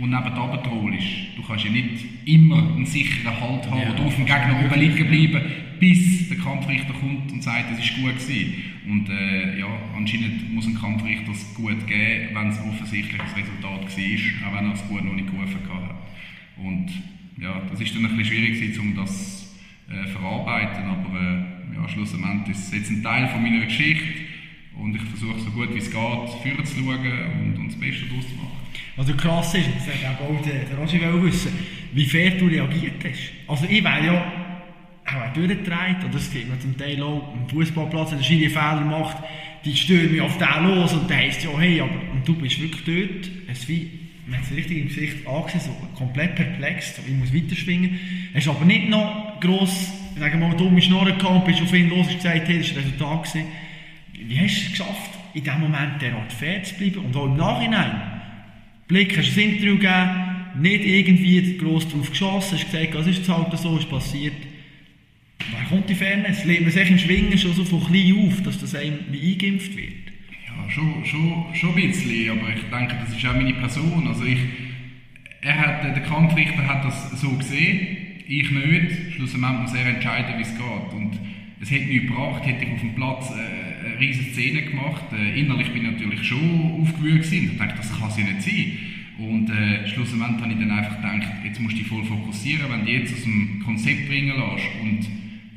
[0.00, 1.06] und neben dir trollst,
[1.36, 4.56] du kannst ja nicht immer einen sicheren Halt haben Ja, oder auf dem ist Gegner
[4.64, 5.46] oben liegen bleiben,
[5.80, 8.54] bis der Kampfrichter kommt und sagt, es ist gut gewesen.
[8.86, 9.66] Und äh, ja,
[9.96, 14.66] anscheinend muss ein Kampfrichter es gut geben, wenn es offensichtlich das Resultat war, auch wenn
[14.66, 15.96] er es gut noch nicht gerufen hat.
[16.56, 16.90] Und
[17.40, 19.56] ja, das ist dann ein bisschen schwierig um das
[19.88, 24.06] äh, verarbeiten, aber äh, ja, schlussendlich ist es jetzt ein Teil von meiner Geschichte
[24.76, 28.06] und ich versuche so gut wie es geht, vorher zu schauen und, und das Beste
[28.06, 28.60] daraus zu machen.
[28.96, 31.52] Also krass ist, das hat auch der, Roger wissen,
[31.92, 33.32] wie fair du reagiert hast.
[33.46, 34.39] Also ich wäre ja
[35.06, 39.16] auch durchgedreht, oder das mir zum Teil auch am Fußballplatz, wenn der Schiri Fehler macht,
[39.64, 42.84] die mich auf den los und dann heisst ja, hey, aber und du bist wirklich
[42.84, 43.90] dort, es wie,
[44.26, 47.98] man hat es richtig im Gesicht angesehen, so komplett perplex, so, ich muss weiterschwingen.
[48.34, 51.90] Hast aber nicht noch gross, sagen wir mal, dumme Schnorren gehabt und bist auf ihn
[51.90, 53.24] los und gesagt, hey, das war das Resultat.
[53.24, 53.46] Gewesen.
[54.12, 57.36] Wie hast du es geschafft, in diesem Moment derart fair zu bleiben und auch im
[57.36, 58.02] Nachhinein?
[58.86, 60.10] Blick, hast du ein Interview gegeben,
[60.60, 64.34] nicht irgendwie gross drauf geschossen, hast gesagt, es ist halt so, ist passiert.
[65.50, 66.44] Woher kommt die Fairness?
[66.44, 69.76] Lebt man sich im Schwingen schon so von klein auf, dass das einem wie eingeimpft
[69.76, 69.92] wird?
[70.46, 74.06] Ja, schon, schon, schon ein bisschen, aber ich denke, das ist auch meine Person.
[74.06, 74.38] Also ich,
[75.40, 79.14] er hat, der Kampfrichter hat das so gesehen, ich nicht.
[79.14, 80.92] Schlussendlich muss er entscheiden, wie es geht.
[80.94, 81.18] Und
[81.60, 85.04] es hätte nichts gebracht, hätte ich auf dem Platz äh, eine riesige Szene gemacht.
[85.12, 87.50] Äh, innerlich bin ich natürlich schon aufgewühlt gewesen.
[87.52, 88.72] Ich dachte, das kann ja nicht sein.
[89.18, 92.86] Und äh, schlussendlich habe ich dann einfach gedacht, jetzt musst du dich voll fokussieren, wenn
[92.86, 94.66] du jetzt aus dem Konzept bringen lässt.
[94.80, 95.06] Und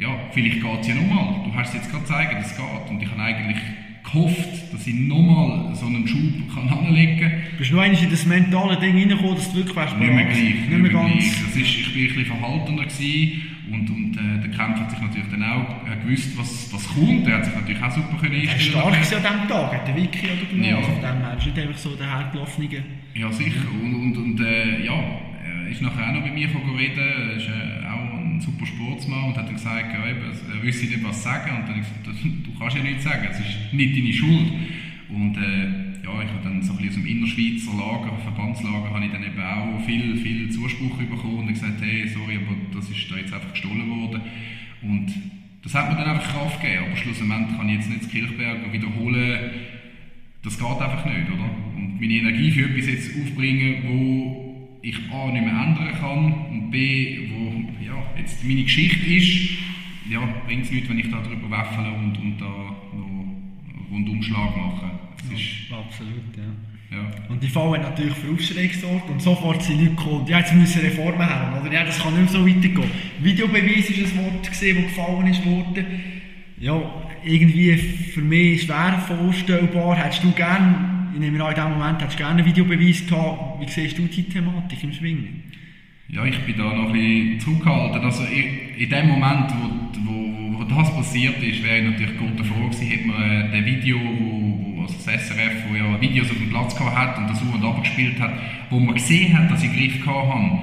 [0.04, 1.42] ja, vielleicht geht es ja nochmal.
[1.46, 2.90] Du hast es jetzt gerade gezeigt, dass es geht.
[2.90, 3.58] Und ich habe eigentlich
[4.04, 7.32] gehofft, dass ich nochmal so einen Schub kann anlegen kann.
[7.58, 10.40] Bist du noch in das mentale Ding reingekommen, dass du wirklich wärst Nicht mehr gleich,
[10.44, 11.14] Nicht mehr gleich.
[11.14, 11.44] ganz.
[11.46, 13.42] Das ist, ich bin ein bisschen verhaltener gewesen
[13.72, 17.26] und, und äh, der Kampf hat sich natürlich dann auch äh, gewusst, was, was kommt.
[17.28, 19.26] Er hat sich natürlich auch super können Er war einstellen stark können.
[19.26, 20.82] an diesem Tag, hat der Wiki oder du Ja.
[20.82, 22.84] Von dem ist nicht einfach so der hergelaufene.
[23.16, 23.62] Ja, sicher.
[23.82, 24.94] Und, und, und äh, ja,
[25.64, 27.38] er ist nachher auch noch bei mir reden.
[27.38, 28.03] Ist äh, auch
[28.36, 31.52] ein super Sportsmann und hat dann gesagt, ja, eben, er wüsste nicht, was sagen.
[31.52, 34.52] Und dann habe ich gesagt, du kannst ja nichts sagen, es ist nicht deine Schuld.
[35.10, 39.06] Und äh, ja, ich habe dann so ein bisschen aus dem Innerschweizer Lager, Verbandslager, habe
[39.06, 43.10] ich dann eben auch viel, viel Zuspruch bekommen und gesagt, hey, sorry, aber das ist
[43.10, 44.22] da jetzt einfach gestohlen worden.
[44.82, 45.14] Und
[45.64, 46.86] das hat mir dann einfach Kraft gegeben.
[46.88, 49.52] Aber schlussendlich kann ich jetzt nicht das Kirchberg wiederholen,
[50.44, 51.50] das geht einfach nicht, oder?
[51.78, 56.70] Und meine Energie für etwas jetzt aufbringen, wo ich A nicht mehr ändern kann und
[56.70, 57.53] B, wo
[58.18, 59.58] jetzt meine Geschichte ist,
[60.10, 64.92] ja, bringt es nichts, wenn ich da drüber waffle und, und da noch Rundumschlag mache.
[65.18, 66.98] Das ist, Absolut, ja.
[66.98, 67.12] ja.
[67.30, 70.54] Und die Fall hat natürlich für Aufschrei gesorgt und sofort sind Leute gekommen, ja, jetzt
[70.54, 71.72] müssen Reformen haben, oder?
[71.72, 72.92] Ja, das kann nicht mehr so weitergehen.
[73.20, 75.86] Videobeweis ist ein Wort, gewesen, das gefallen ist worden.
[76.60, 76.82] Ja,
[77.26, 79.98] irgendwie für mich schwer vorstellbar.
[79.98, 83.62] Hättest du gerne, ich nehme an, in diesem Moment hättest du gerne einen Videobeweis gehabt.
[83.62, 85.44] Wie siehst du die Thematik im Schwingen?
[86.14, 88.02] Ja, ich bin da noch ein bisschen zurückgehalten.
[88.02, 92.70] Also in, dem Moment, wo, wo, wo das passiert ist, wäre ich natürlich gut davor
[92.70, 96.38] gewesen, hätte man äh, den Video, wo, wo also das SRF, wo ja Videos auf
[96.38, 98.32] dem Platz gehabt hat und das auf und ab gespielt hat,
[98.70, 100.60] wo man gesehen hat, dass ich Griff gehabt habe,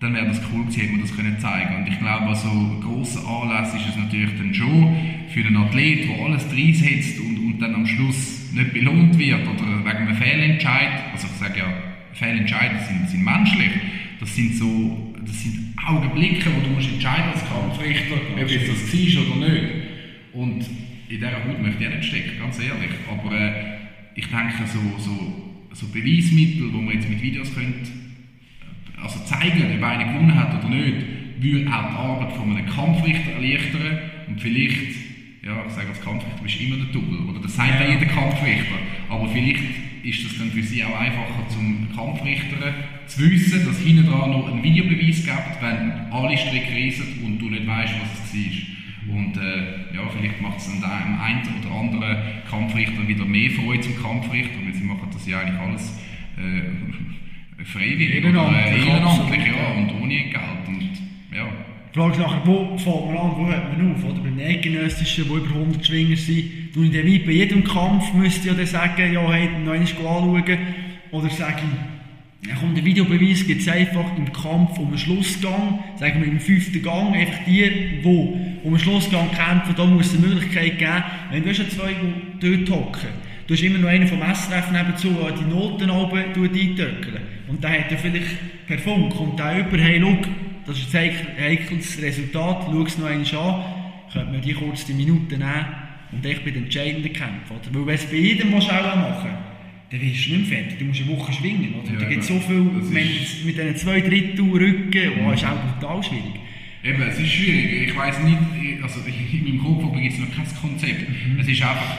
[0.00, 1.76] dann wäre das cool gewesen, hätte man das können zeigen.
[1.76, 4.96] Und ich glaube, an so grossen Anlässen ist es natürlich dann schon
[5.34, 9.84] für einen Athlet, der alles reinsetzt und, und dann am Schluss nicht belohnt wird oder
[9.84, 11.66] wegen einem Fehlentscheid, also ich sage ja,
[12.14, 13.72] Fehlentscheide sind, sind menschlich,
[14.22, 18.92] das sind so, das sind Augenblicke, wo du musst entscheiden als Kampfrichter, ob jetzt das
[18.94, 19.64] war oder nicht.
[20.32, 20.60] Und
[21.08, 22.90] in dieser Haut möchte ich auch nicht stecken, ganz ehrlich.
[23.10, 23.52] Aber äh,
[24.14, 27.90] ich denke, so, so, so Beweismittel, wo man jetzt mit Videos könnte,
[29.02, 30.96] also zeigen, ob einer gewonnen hat oder nicht,
[31.40, 33.98] würde auch die Arbeit von einem Kampfrichter erleichtern.
[34.28, 34.94] Und vielleicht,
[35.44, 38.06] ja, ich sage als Kampfrichter bist du immer der Double, oder das sagt ja jeder
[38.06, 39.64] Kampfrichter, aber vielleicht
[40.04, 42.72] ist das dann für sie auch einfacher zum Kampfrichter
[43.06, 47.50] zu wissen, dass hinten dran noch einen Videobeweis gibt, wenn alle Stricke reisen und du
[47.50, 48.72] nicht weißt, was es war.
[49.08, 52.16] Und äh, ja, vielleicht macht es dem einen oder anderen
[52.48, 55.98] Kampfrichter wieder mehr Freude zum Kampfrichter, weil sie machen das ja eigentlich alles
[56.38, 60.68] äh, freiwillig oder äh, Ehrenamtlich, ehrenamtlich, ja, und ohne Entgelt.
[60.68, 60.82] Und,
[61.34, 61.48] ja.
[61.92, 64.04] Die Frage ist nachher, wo fängt man an, wo hört man auf?
[64.04, 64.20] Oder?
[64.20, 68.46] Beim Eidgenössischen, wo über 100 Schwinger sind, tue ich dann bei jedem Kampf müsste ich
[68.46, 70.58] ja dann sagen, ja, hey, noch einmal anschauen.
[71.10, 72.01] Oder sage ich,
[72.44, 76.40] ja, komm, der Videobeweis gibt es einfach im Kampf um einen Schlussgang, sagen wir im
[76.40, 78.06] fünften Gang, einfach die, die
[78.64, 81.94] um einen Schlussgang kämpfen, da muss es eine Möglichkeit geben, wenn du schon zwei,
[82.40, 83.10] dort hocken,
[83.46, 87.20] du hast immer noch einen vom SRF nebenzu, der die Noten oben eintöckelt.
[87.46, 90.16] Und der hat ja vielleicht per Funk, kommt der über, hey, schau,
[90.66, 93.64] das ist ein heikles Resultat, schau es noch einmal an,
[94.12, 95.66] könnte man die kurz die Minuten nehmen
[96.10, 97.56] und echt bei den entscheidenden Kämpfen.
[97.70, 99.51] Weil wenn es bei jedem auch machen
[99.92, 101.74] dann wirst du nicht mehr fertig, du musst eine Woche schwingen.
[101.74, 101.92] Oder?
[101.92, 105.44] Ja, da gibt es so viel, wenn ist- mit diesen zwei Drittel Rücken, oh, ist
[105.44, 106.40] auch brutal schwierig.
[106.82, 107.88] Eben, es ist schwierig.
[107.88, 111.06] Ich weiß nicht, also in meinem Kopf gibt es noch kein Konzept.
[111.38, 111.98] Es ist einfach,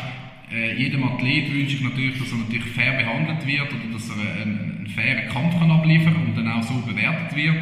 [0.52, 4.42] äh, jedem Athlet wünsche ich natürlich, dass er natürlich fair behandelt wird oder dass er
[4.42, 7.56] einen, einen fairen Kampf kann abliefern und dann auch so bewertet wird.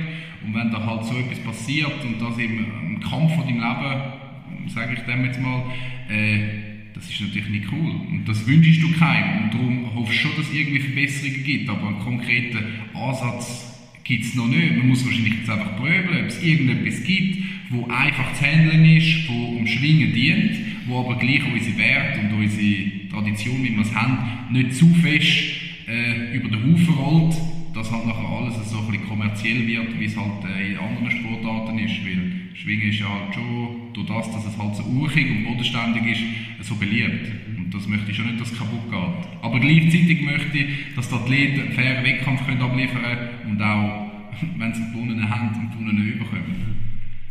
[0.44, 4.70] Und wenn da halt so etwas passiert und das im, im Kampf von deinem Leben,
[4.74, 5.64] sage ich dem jetzt mal,
[6.10, 7.92] äh, das ist natürlich nicht cool.
[8.10, 9.44] Und das wünschst du keinem.
[9.44, 11.70] Und darum hoffst du schon, dass es irgendwie Verbesserungen gibt.
[11.70, 12.58] Aber einen konkreten
[12.94, 13.72] Ansatz
[14.04, 14.78] gibt es noch nicht.
[14.78, 19.30] Man muss wahrscheinlich jetzt einfach prüfen, ob es irgendetwas gibt, wo einfach zu handeln ist,
[19.30, 23.96] wo um Schwingen dient, wo aber gleich unsere Werte und unsere Tradition, wie wir es
[23.96, 27.36] haben, nicht zu fest äh, über den Haufen rollt,
[27.82, 31.80] dass halt nachher alles so ein kommerziell wird, wie es halt äh, in anderen Sportarten
[31.80, 32.06] ist.
[32.06, 36.06] Weil Schwingen ist ja halt schon, durch das, dass es halt so urchig und bodenständig
[36.12, 37.32] ist, äh, so beliebt.
[37.58, 39.28] Und das möchte ich schon nicht, dass es kaputt geht.
[39.42, 44.12] Aber gleichzeitig möchte ich, dass die Athleten einen fairen Wettkampf können abliefern können und auch,
[44.58, 46.62] wenn sie einen gewonnenen haben, einen gewonnenen überkommen.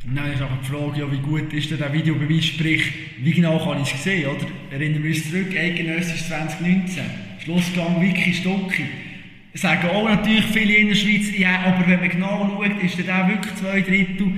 [0.04, 2.82] Und dann ist auch die Frage, ja, wie gut ist denn der Videobeweis, sprich,
[3.20, 4.46] wie genau kann ich es sehen, oder?
[4.72, 7.04] Erinnern wir uns zurück, eidgenössisch 2019,
[7.44, 9.09] Schlussgang Wiki Stocki.
[9.54, 13.28] Sagen auch natürlich viele in der Schweiz, ja, aber wenn man genau schaut, ist der
[13.28, 14.32] wirklich zwei Drittel.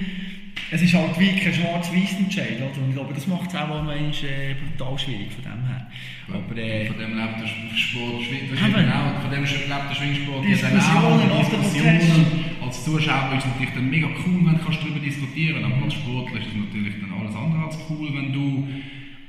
[0.71, 2.83] Es ist halt wie kein schwarz-weiß-Entscheid, oder?
[2.83, 5.87] Und ich glaube, das macht es auch einmal äh, brutal schwierig von dem her.
[6.33, 7.47] Aber, äh, von dem lebt der
[7.77, 10.45] Sport, genau, von dem lebt der Schwingsport.
[10.49, 11.59] ja dann Diskussionen, auch, oder?
[11.61, 12.45] Diskussionen.
[12.63, 15.95] Als Zuschauer ist es natürlich dann mega cool, wenn du darüber diskutieren kannst, aber als
[15.95, 18.69] Sportler ist es natürlich dann alles andere als cool, wenn du,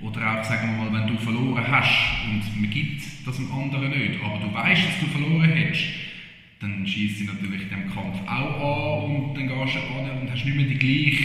[0.03, 3.89] oder auch sagen wir mal, wenn du verloren hast und man gibt das dem anderen
[3.89, 5.83] nicht, aber du weißt, dass du verloren hast,
[6.59, 10.45] dann schießt sie natürlich dem Kampf auch an und dann gehst du an und hast
[10.45, 11.23] nicht mehr die gleiche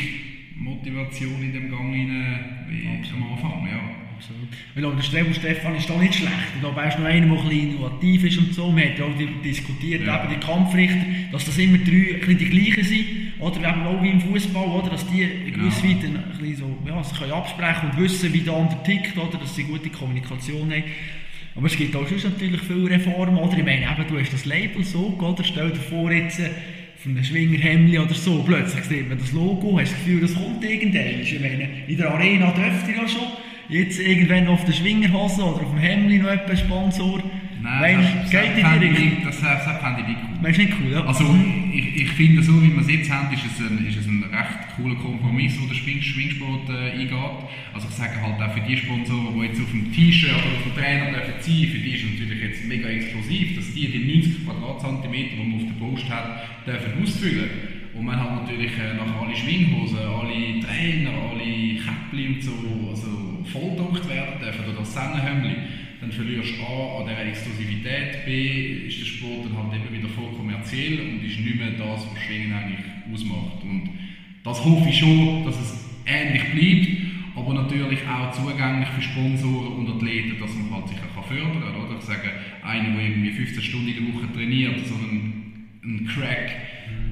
[0.57, 3.67] Motivation in dem Gang rein wie am Anfang.
[3.71, 3.81] Ja.
[4.17, 4.49] Absolut.
[4.75, 6.35] Ich glaube, der Stefan Stefan ist da nicht schlecht.
[6.61, 8.75] Glaube, er ist noch einer, der ein bisschen innovativ ist und so.
[8.77, 10.25] Wir haben ja auch diskutiert, Ja.
[10.25, 13.07] eben die Kampfrichter, dass das immer drei die gleichen sind.
[13.41, 14.91] Oder eben auch wie im Fußball, oder?
[14.91, 15.59] Dass die in Genau.
[15.65, 19.17] gewisser Weise ein bisschen so, ja, sich können absprechen und wissen, wie der andere tickt,
[19.17, 19.39] oder?
[19.39, 20.85] Dass sie gute Kommunikation haben.
[21.55, 23.57] Aber es gibt auch sonst natürlich viele Reformen, oder?
[23.59, 25.43] Ich meine, eben, du hast das Label so, oder?
[25.45, 26.51] Stell dir vor, jetzt äh,
[27.03, 30.65] von einem Schwingerhemd oder so, plötzlich sieht man das Logo, hast das Gefühl, das kommt
[30.65, 31.21] irgendwann.
[31.23, 33.23] Ich meine, in der Arena dürfte ja schon.
[33.69, 37.23] Jetzt irgendwann auf der Schwingerhose oder auf dem Hemd noch jemand Sponsor.
[37.63, 39.25] Nein, das, geht in die ich Richtung?
[39.25, 40.39] das, das, das fände ich nicht cool.
[40.41, 41.05] Meinst du nicht cool, ja?
[41.05, 41.25] Also
[41.73, 44.23] ich, ich finde, so wie wir es jetzt haben, ist es ein, ist es ein
[44.23, 47.39] recht cooler Kompromiss, wo der Schwing Schwingsport äh, eingeht.
[47.75, 50.63] Also ich sage halt auch für die Sponsoren, die jetzt auf dem T-Shirt oder auf
[50.63, 54.23] dem Trainer dürfen sein, für die ist es natürlich jetzt mega exklusiv, dass die die
[54.23, 57.51] 90 Quadratzentimeter, die man auf der Brust hat, dürfen ausfüllen.
[57.95, 62.53] Und man hat natürlich äh, nachher alle Schwinghosen, alle Trainer, alle Käppli und so,
[62.91, 68.87] also volldruckt werden dürfen oder das Sennenhemdli dann verlierst du A an dieser Exklusivität, B
[68.87, 72.23] ist der Sport dann halt eben wieder voll kommerziell und ist nicht mehr das, was
[72.23, 73.63] Schwingen eigentlich ausmacht.
[73.63, 73.91] Und
[74.45, 79.91] das hoffe ich schon, dass es ähnlich bleibt, aber natürlich auch zugänglich für Sponsoren und
[79.91, 81.77] Athleten, dass man halt sich auch fördern kann.
[81.83, 81.99] Oder?
[81.99, 82.31] Ich sage,
[82.63, 84.95] einer, der irgendwie 15 Stunden in der Woche trainiert, so
[85.89, 86.55] ein, Crack,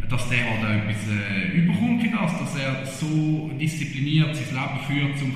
[0.09, 4.81] dass der halt auch etwas äh, überkommt für das, dass er so diszipliniert sein Leben
[4.87, 5.33] führt, um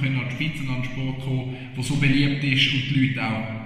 [0.70, 3.60] an die den Sport zu kommen, der so beliebt ist und die Leute auch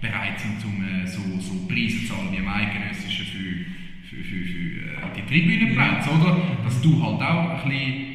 [0.00, 4.44] bereit sind, um äh, so, so Preise zu zahlen wie im Eidgenössischen für, für, für,
[4.44, 6.58] für äh, die Tribünenplätze, oder?
[6.64, 8.09] Dass du halt auch ein bisschen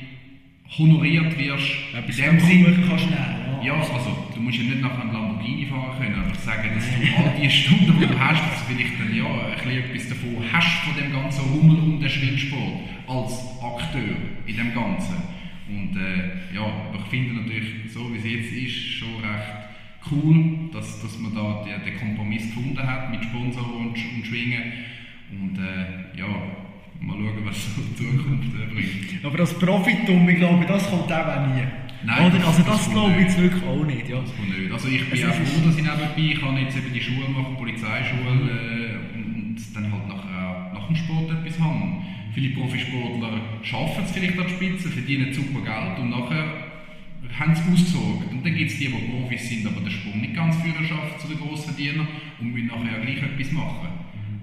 [0.70, 1.72] honoriert wirst.
[1.93, 5.11] Etwas in dem Sinn, kannst du nehmen, ja, also du musst ja nicht nach einem
[5.11, 8.68] Lamborghini fahren können, aber ich sage, dass du all die Stunden, die du hast, dass
[8.68, 12.09] du vielleicht dann ja ein bisschen etwas davon hast von dem ganzen Rummel um den
[12.09, 12.74] Schwingsport
[13.07, 15.16] als Akteur in dem Ganzen.
[15.68, 19.66] Und äh, ja, aber ich finde natürlich, so wie es jetzt ist, schon recht
[20.11, 24.61] cool, dass, dass man da den, den Kompromiss gefunden hat mit Sponsoren und, und Schwingen.
[25.32, 26.28] Und äh, ja,
[27.01, 29.25] mal schauen, was so die Zukunft bringt.
[29.25, 31.63] Aber das Profitum, ich glaube, das kommt auch nie.
[32.05, 32.37] Nein, Oder?
[32.37, 34.09] das- Also das das glaube ich wirklich auch nicht.
[34.09, 34.21] Ja.
[34.21, 34.71] Das kommt nicht.
[34.71, 37.27] Also ich bin Es auch froh, dass ich nebenbei ich kann jetzt eben die Schule
[37.29, 42.03] machen, Polizeischule äh, und, und dann halt nachher auch nach dem Sport etwas haben.
[42.33, 46.45] Viele Profisportler schaffen es vielleicht an der Spitze, verdienen super Geld und nachher
[47.39, 48.31] haben sie ausgesorgt.
[48.31, 51.17] Und dann gibt es die, die Profis sind, aber den Sprung nicht ganz früher schaffen
[51.19, 52.07] zu den Grossverdienern
[52.39, 53.87] und müssen nachher gleich etwas machen.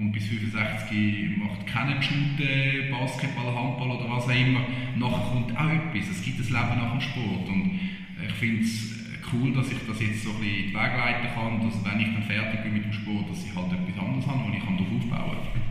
[0.02, 4.66] Und bis 65 macht keiner Shooten, Basketball, Handball oder was auch immer.
[4.96, 6.10] Nachher kommt auch etwas.
[6.10, 7.46] Es gibt ein Leben nach dem Sport.
[7.46, 7.78] Und
[8.26, 8.98] ich finde es
[9.32, 12.00] cool, dass ich das jetzt so ein bisschen in die Wege leiten kann, dass wenn
[12.00, 14.58] ich dann fertig bin mit dem Sport, dass ich halt etwas anderes habe, wo ich
[14.58, 15.62] darauf aufbauen kann.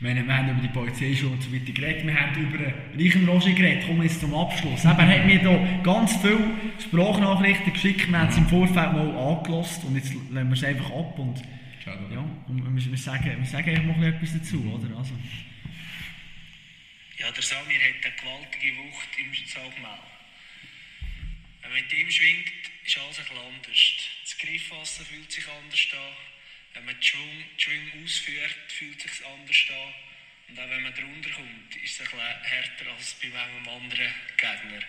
[0.00, 2.64] Wir haben über die Polizeischule und so weiter geredet, wir haben über
[2.96, 4.84] Reichen Roger geredet, kommen wir jetzt zum Abschluss.
[4.84, 6.40] Er hat mir da ganz viele
[6.78, 10.90] Sprachnachrichten geschickt, wir haben es im Vorfeld mal angelost und jetzt lassen wir es einfach
[10.90, 11.42] ab und
[11.84, 12.14] Schade.
[12.14, 14.96] ja, und wir, sagen, wir sagen einfach mal etwas dazu, oder?
[14.96, 15.18] Also,
[17.18, 19.98] Ja, der Samir hat eine gewaltige Wucht im Saugmaul.
[21.60, 22.52] Wenn man mit ihm schwingt,
[22.86, 23.94] ist alles ein anders.
[24.22, 26.16] Das Griffwasser fühlt sich anders an.
[26.72, 29.94] Wenn man die Schwung, die Schwung ausführt, fühlt sich anders an.
[30.48, 34.82] Und auch wenn man drunter kommt, ist es ein härter als bei manchem anderen Gegner.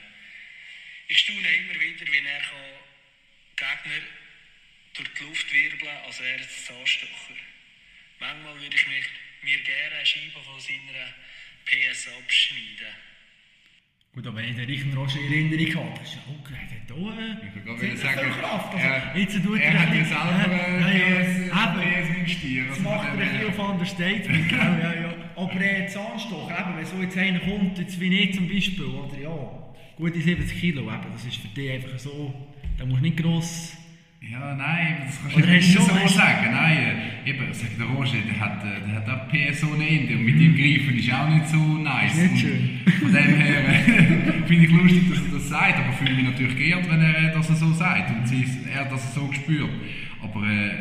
[1.08, 2.42] Ich staune immer wieder, wie er
[3.56, 4.02] Gegner
[4.96, 7.36] durch die Luft wirbeln, als wäre es ein Zahnstocher.
[8.20, 9.06] Manchmal würde ich mich,
[9.44, 11.08] mir gerne eine Scheibe von seiner
[11.66, 12.94] PS abschneiden.
[14.14, 17.18] gut, aber wenn ich den Roger in Erinnerung habe, das ist ja auch hat auch
[17.18, 18.74] äh, Ich würde gerade sagen, Kraft.
[18.76, 22.66] Also, er- jetzt tut er hat ja selber ja, ja, äh, PS, mit Stier.
[22.70, 24.58] Das macht er ein bisschen auf Understatement, gell?
[24.60, 25.14] ja, ja.
[25.36, 29.18] Aber äh, Zahnstoch, eben, wenn so jetzt einer kommt, jetzt wie ich zum Beispiel, oder
[29.18, 32.34] ja, gute 70 Kilo, eben, das ist für dich einfach so,
[32.78, 33.74] da musst du nicht gross
[34.32, 36.52] Ja, nein, das kannst du nicht so sagen.
[36.52, 40.40] Nein, eben, sag der Roger, der hat, der hat auch PSO ohne Ende und mit
[40.40, 42.16] ihm greifen ist auch nicht so nice.
[42.16, 42.80] Nicht schön.
[43.02, 43.84] Von dem her
[44.48, 47.48] finde ich lustig, dass er das sagt, aber fühle mich natürlich geehrt, wenn er das
[47.60, 49.70] so sagt und sie, er das so spürt.
[50.24, 50.72] Aber äh,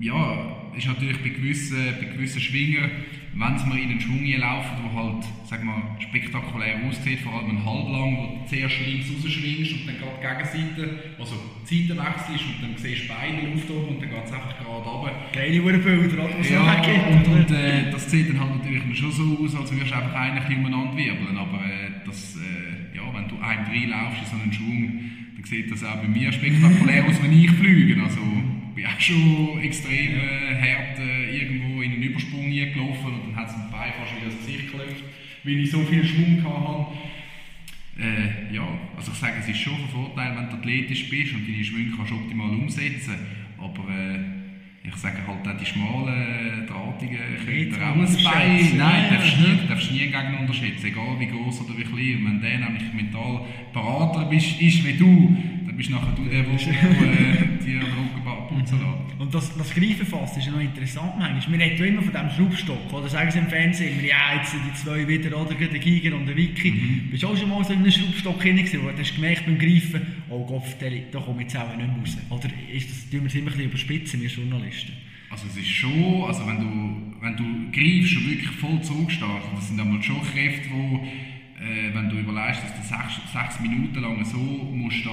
[0.00, 2.90] ja, ist natürlich bei gewissen, bei gewissen Schwinger,
[3.36, 7.58] wenn sie mal in den Schwung laufen, der halt, sag mal, spektakulär aussieht, vor allem
[7.58, 11.34] ein halblang, wo du zuerst links rausschwingst und dann gerade die Gegenseite, also
[11.68, 14.54] die Seite wechselst und dann siehst du beide Luft oben und dann geht es einfach
[14.56, 15.12] gerade runter.
[15.32, 16.48] Geile Bilder, oder?
[16.48, 16.78] Ja,
[17.10, 20.14] und, und äh, das sieht dann halt natürlich schon so aus, als würdest du einfach
[20.14, 21.36] eigentlich umeinander wirbeln.
[21.36, 25.00] Aber äh, das, äh, ja, wenn du einem reinlaufst in so einen Schwung,
[25.34, 28.00] dann sieht das auch bei mir spektakulär aus, wenn ich fliege.
[28.00, 33.50] Also, ich bin auch schon extrem äh, hart äh, irgendwo in einen Übersprung gelaufen hat
[33.50, 35.04] es mir Bein fast wieder ins Gesicht geklopft,
[35.44, 36.86] weil ich so viel Schwung hatte.
[37.96, 38.66] Äh, ja,
[38.96, 41.92] also ich sage, es ist schon ein Vorteil, wenn du athletisch bist und deine Schwünge
[41.96, 43.14] kannst optimal umsetzen.
[43.58, 44.18] Aber äh,
[44.86, 48.24] ich sage halt auch die schmalen, drahtigen Nicht Köder auch ein.
[48.24, 48.76] Bein.
[48.76, 52.16] Nein, Ja, darfst nie, darfst nie einen Gegner unterschätzen, egal wie groß oder wie klein.
[52.18, 55.36] Und wenn der nämlich mental parater bist, ist wie du,
[55.74, 59.20] dann bist nachher du der, der äh, den Rücken putzen lässt.
[59.20, 61.58] Und das, das Greifenfass ist ja noch interessant manchmal.
[61.58, 64.52] Wir reden ja immer von diesem Schraubstock, oder sagen sie im Fernsehen immer, ja, jetzt
[64.52, 66.70] sind die zwei wieder, oder, der Giger und der Wiki.
[66.70, 67.10] Mhm.
[67.10, 69.58] Bist du auch schon mal so in einem Schraubstock gewesen, wo du hast gemerkt beim
[69.58, 70.00] Greifen,
[70.30, 72.16] oh Gott, da komme ich jetzt auch nicht mehr raus.
[72.30, 74.92] Oder ist das, tun wir es immer ein bisschen überspitzen, wir Journalisten?
[75.30, 79.68] Also es ist schon, also wenn du, wenn du greifst, schon wirklich voll zugestartet, das
[79.68, 81.04] sind einmal schon Kräfte, wo,
[81.58, 85.10] äh, wenn du überlegst, dass du sechs, sechs Minuten lang so musst da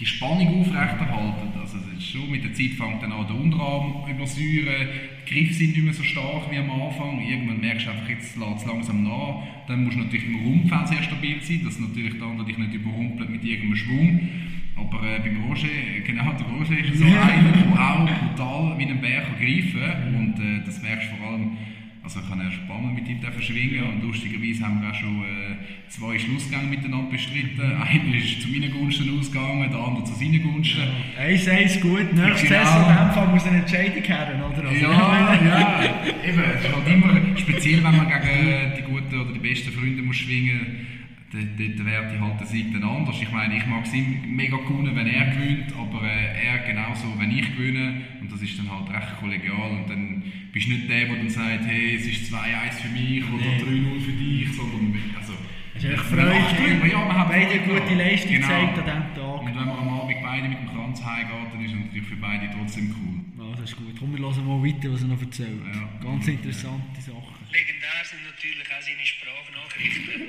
[0.00, 1.52] die Spannung aufrechterhalten.
[1.60, 4.88] Also es ist schon, mit der Zeit fängt dann an der Unterarm übersäuern,
[5.28, 7.20] die Griffe sind nicht mehr so stark wie am Anfang.
[7.20, 9.44] Irgendwann merkst du einfach, jetzt lässt es langsam nach.
[9.68, 12.58] Dann musst du natürlich im Rumpf auch sehr stabil sein, dass natürlich der andere dich
[12.58, 14.28] nicht überrumpelt mit irgendeinem Schwung.
[14.76, 15.68] Aber äh, beim Roger,
[16.06, 20.14] genau, der Roger ist so einer, der auch brutal wie ein Bär kann greifen kann.
[20.14, 21.58] Und äh, das merkst du vor allem,
[22.02, 25.56] also ein paar Mal mit ihm dürfen schwingen und lustigerweise haben wir auch schon äh,
[25.88, 27.60] zwei Schlussgänge miteinander bestritten.
[27.60, 30.80] Einer ist zu meinen Gunsten ausgegangen, der andere zu seinen Gunsten.
[31.18, 32.64] Eins, eins, gut, nächstes Genau.
[32.64, 34.68] Saison in dem Fall muss eine Entscheidung haben, oder?
[34.68, 35.84] Also, Ja, ja,
[36.26, 36.40] eben.
[36.40, 40.16] Es ist halt immer speziell, wenn man gegen die guten oder die besten Freunde muss
[40.16, 40.86] schwingen
[41.32, 43.16] dort, dort werte ich halt den Sieg dann anders.
[43.20, 43.92] Ich meine, ich mag es
[44.26, 48.02] mega gewinnen, wenn er gewinnt, aber äh, er genauso, wenn ich gewinne.
[48.20, 49.70] Und das ist dann halt recht kollegial.
[49.70, 50.22] Und dann
[50.52, 53.80] bist du nicht der, der dann sagt, hey, es ist 2-1 für mich oder Nee.
[53.80, 55.32] 3-0 für dich, sondern also,
[55.74, 56.88] Es ist echt Freude.
[56.90, 57.94] Ja, man hat Beide Freude gute.
[57.94, 58.46] Leistung Genau.
[58.46, 59.40] gezeigt an diesem Tag.
[59.40, 62.50] Und wenn man am Abend beide mit dem Kranz heimgeht, dann ist natürlich für beide
[62.50, 63.22] trotzdem cool.
[63.38, 63.94] Ja, das ist gut.
[63.98, 65.62] Komm, wir hören mal weiter, was er noch erzählt.
[65.62, 65.86] Ja.
[66.02, 67.38] Ganz interessante Sachen.
[67.52, 70.20] Legendär sind natürlich auch seine Sprachnachrichten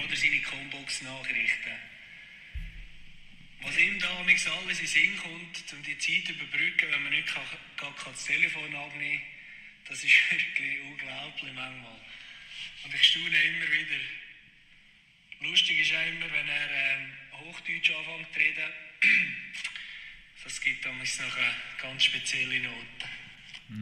[0.04, 1.76] oder seine Combox-Nachrichten.
[3.60, 7.02] Was ihm da amigs alles in den Sinn kommt, um die Zeit zu überbrücken, wenn
[7.02, 7.44] man nicht kann,
[7.76, 9.20] gar kann das Telefon abnehmen
[9.88, 12.00] das ist wirklich unglaublich manchmal.
[12.84, 14.00] Und ich staune immer wieder.
[15.40, 18.87] Lustig ist auch immer, wenn er ähm, Hochdeutsch anfängt zu reden.
[20.44, 23.18] Das gibt damals noch eine ganz spezielle Note.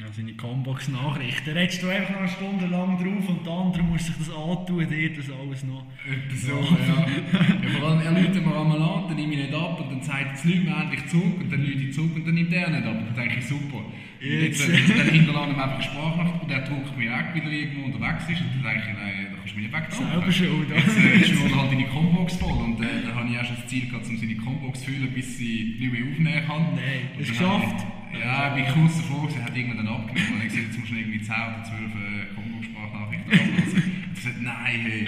[0.01, 1.45] Ja, seine Combox-Nachrichten.
[1.47, 4.31] Da redest du einfach noch eine Stunde lang drauf und der andere muss sich das
[4.31, 5.87] antun, dir das alles noch.
[6.05, 7.07] Etwas so, ja.
[7.07, 7.79] ja.
[7.79, 10.35] Vor allem, er läutet mir einmal an, dann nehme ich nicht ab und dann sagt
[10.35, 12.85] das Leute mir endlich zurück und dann läute ich zurück und dann nimmt er nicht
[12.85, 12.99] ab.
[12.99, 13.77] Und dann denke ich, super.
[13.77, 14.67] Und Jetzt.
[14.67, 17.53] Jetzt, äh, dann hinterlasse ich einfach eine Sprachnachricht und er druckt mir weg, weil er
[17.53, 18.41] irgendwo unterwegs ist.
[18.41, 20.11] Und dann denke ich, nein, da nicht wegdrucken.
[20.11, 20.77] Selber schuld, oder?
[20.77, 23.67] Jetzt äh, ist schon halt deine Combox voll und äh, dann habe ich erst das
[23.67, 26.63] Ziel gehabt, um seine Combox zu füllen, bis sie nicht mehr aufnehmen kann.
[26.75, 27.87] Nein, hast du geschafft?
[28.13, 30.93] Ich, ja, bin kurz davor, sie hat irgendwann dann abgenommen und ich gesagt, jetzt musst
[30.93, 33.83] du irgendwie 10 oder 12 äh, Combo-Sprachnachrichten ablassen.
[34.09, 35.07] Und sie sagt, nein, hey.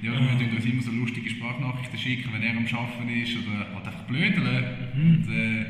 [0.00, 3.66] Ja, wir tun uns immer so lustige Sprachnachrichten schicken, wenn er am Arbeiten ist oder
[3.74, 4.64] halt einfach blödeln.
[4.94, 5.10] Mhm.
[5.10, 5.66] Und, äh,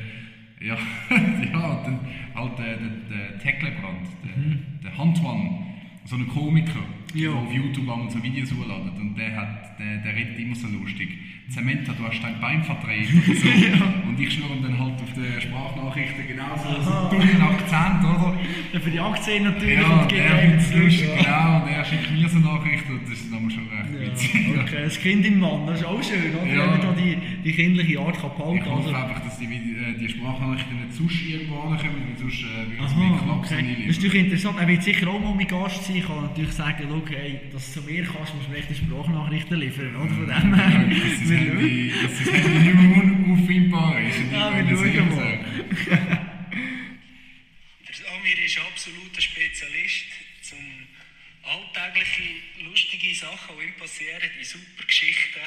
[0.61, 0.75] ja,
[1.53, 2.01] ja, dann
[2.35, 5.67] halt äh, der, der Teklebrand, der, der Handwan,
[6.05, 6.98] so ein Komiker, Mhm.
[7.15, 7.31] Ja.
[7.33, 11.19] auf YouTube auch so Videos hochladet und der, hat, der, der redet immer so lustig.
[11.51, 13.49] Samantha, du hast dein Bein verdreht oder so.
[14.09, 17.09] Und ich schnurre ihm dann halt auf den Sprachnachrichten genauso so Aha.
[17.09, 18.39] einen dummen Akzent, oder?
[18.71, 21.57] Ja, für die Aktien natürlich Ja, und der findet es lustig, Ja.
[21.57, 21.65] genau.
[21.65, 24.49] Und er schickt mir so Nachrichten und das ist dann schon recht witzig.
[24.55, 26.47] Ja, okay, das Kind im Mann, das ist auch schön, oder?
[26.53, 26.71] Ja.
[26.71, 30.09] Wenn man die, die kindliche Art kann Ich hoffe also, einfach, dass die, äh, die
[30.11, 33.77] Sprachnachrichten nicht sonst irgendwo ankommen, weil sonst äh, würde es mir Aha, knapp okay.
[33.87, 34.57] Das ist natürlich interessant.
[34.61, 35.97] Er wird sicher auch mal mein Gast sein.
[35.97, 38.75] Ich kann natürlich sagen, hey, dass du zu mir kannst, musst du mir echt die
[38.75, 39.97] Sprachnachrichten liefern.
[39.97, 40.09] Oder?
[40.09, 40.89] Von dem her.
[40.89, 44.19] Dass das Wir Handy, dass das Handy nicht mehr unauffindbar ist.
[44.33, 45.39] Ja, ich wir schauen mal.
[47.89, 50.07] Der Amir ist absoluter Spezialist,
[50.53, 50.59] um
[51.43, 52.23] alltägliche,
[52.65, 55.41] lustige Sachen, die ihm passieren, in super Geschichten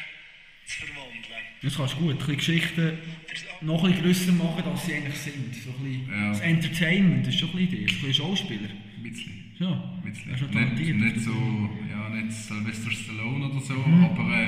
[0.66, 1.44] zu verwandeln.
[1.62, 2.12] Das kannst du gut.
[2.12, 2.98] Ein bisschen Geschichten
[3.62, 5.56] noch ein bisschen grösser machen, als sie eigentlich sind.
[5.56, 6.30] So ein bisschen Ja.
[6.30, 7.94] Das Entertainment ist schon ein bisschen das.
[7.94, 8.70] Ein bisschen Schauspieler.
[8.70, 9.41] Ein bisschen.
[9.62, 11.32] Ja, er ist noch Nicht, nicht so,
[11.92, 14.04] ja, nicht Sylvester Stallone oder so, Mhm.
[14.06, 14.48] aber äh,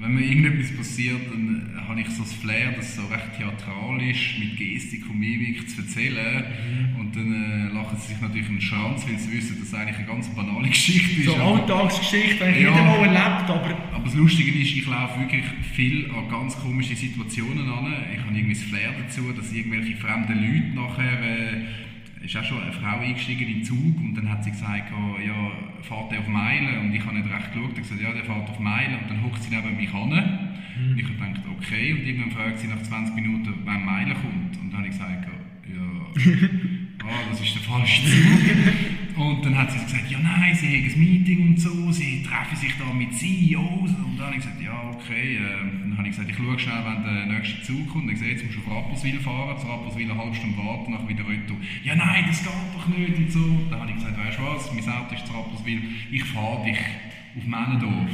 [0.00, 4.38] wenn mir irgendetwas passiert, dann äh, habe ich so das Flair, das so recht theatralisch
[4.38, 6.44] mit Gestik und Mimik zu erzählen.
[6.44, 7.00] Mhm.
[7.00, 9.98] Und dann äh, lachen sie sich natürlich einen Schranz, weil sie wissen, dass es eigentlich
[9.98, 11.26] eine ganz banale Geschichte ist.
[11.26, 12.70] So aber- Alltagsgeschichte, ich Ja.
[12.70, 15.44] jeder mal erlebt, aber aber das Lustige ist, ich laufe wirklich
[15.74, 17.92] viel an ganz komische Situationen an.
[18.14, 21.20] Ich habe irgendwie das Flair dazu, dass irgendwelche fremden Leute nachher.
[21.22, 21.60] Äh,
[22.22, 25.20] ist auch schon eine Frau eingestiegen in den Zug und dann hat sie gesagt, oh,
[25.20, 25.52] ja,
[25.82, 26.80] fährt der auf Meilen?
[26.80, 27.70] Und ich habe nicht recht geschaut.
[27.72, 28.98] Ich habe gesagt, ja, der fährt auf Meilen.
[29.02, 30.12] Und dann hockt sie neben mich an.
[30.12, 31.92] Und ich habe gedacht, okay.
[31.92, 34.56] Und irgendwann fragt sie nach 20 Minuten, wann Meilen kommt.
[34.58, 38.97] Und dann habe ich gesagt, ja, ah, das ist der falsche Zug.
[39.18, 42.56] Und dann hat sie gesagt, ja nein, sie haben ein Meeting und so, sie treffen
[42.56, 43.90] sich da mit CEOs.
[43.90, 45.36] Und dann habe ich gesagt, ja okay.
[45.36, 45.40] Äh,
[45.82, 48.10] dann habe ich gesagt, ich schaue schnell, wenn der nächste Zug kommt.
[48.12, 51.08] Ich sehe, jetzt musst du auf Rapperswil fahren, zu Rapperswil eine halbe Stunde warten, nachher
[51.08, 51.56] wieder retour.
[51.82, 53.66] Ja nein, das geht doch nicht und so.
[53.70, 56.78] Dann habe ich gesagt, weißt du was, mein Auto ist zu Rapperswil, ich fahre dich
[57.36, 58.10] auf Männendorf.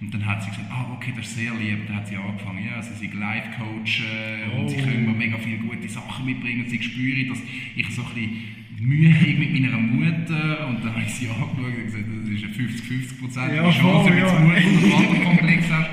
[0.00, 1.86] Und dann hat sie gesagt, ah, okay, das ist sehr lieb.
[1.86, 4.82] Dann hat sie angefangen, ja, sie sind Life-Coach äh, und sie Oh.
[4.82, 6.62] können mir mega viele gute Sachen mitbringen.
[6.64, 7.38] Und sie spüren, dass
[7.76, 10.66] ich so ein bisschen Mühe habe mit meiner Mutter.
[10.68, 14.20] Und dann habe ich sie angeschaut und gesagt, das ist eine 50-50% Ja, Chance, wenn
[14.20, 14.38] du ja.
[14.40, 15.90] Mutter und Vaterkomplex hast.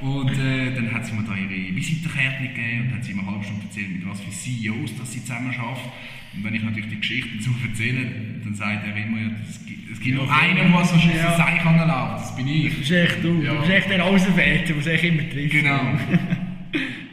[0.00, 3.30] Und äh, dann hat sie mir da ihre Visitenkarte gegeben und hat sie mir eine
[3.32, 5.92] halbe Stunde erzählt, mit was für CEOs dass sie zusammen arbeitet.
[6.32, 8.10] Und wenn ich natürlich die Geschichten dazu erzähle,
[8.44, 11.36] dann sagt er immer, ja, es gibt, es gibt Ja, nur einen, der so ja.
[11.36, 12.22] sein kann, läuft.
[12.22, 12.70] das bin ich.
[12.70, 13.42] das ist echt du.
[13.42, 13.52] Ja.
[13.54, 15.52] Du bist echt der Außenwärter, der sich immer trifft.
[15.52, 15.80] Genau.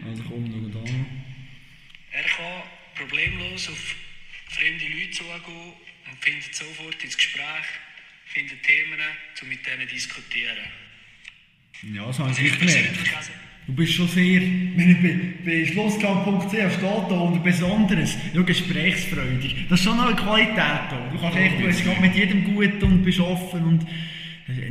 [0.07, 0.89] Also komm, schau da.
[2.11, 2.63] er kann
[2.95, 3.95] problemlos auf
[4.57, 5.73] fremde Leute zugehen
[6.09, 7.67] und findet sofort ins Gespräch,
[8.25, 8.99] findet Themen,
[9.41, 10.57] um mit denen zu diskutieren.
[11.93, 12.93] Ja, das habe Also ich ich nicht gemerkt.
[12.93, 13.31] persönlich also,
[13.67, 19.67] Du bist schon sehr, ich bei, bei schlussgang.ch steht da unter Besonderes, ja, gesprächsfreudig.
[19.67, 21.09] Das ist schon eine Qualität da.
[21.11, 23.85] Du kannst echt, du gerade mit jedem gut und bist offen und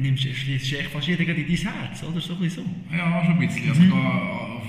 [0.01, 2.21] nimmst, schließt echt fast jeder in dein Herz, oder?
[2.21, 2.65] So ein so.
[2.97, 3.69] Ja, schon ein bisschen.
[3.69, 4.63] Also ich gehe auf,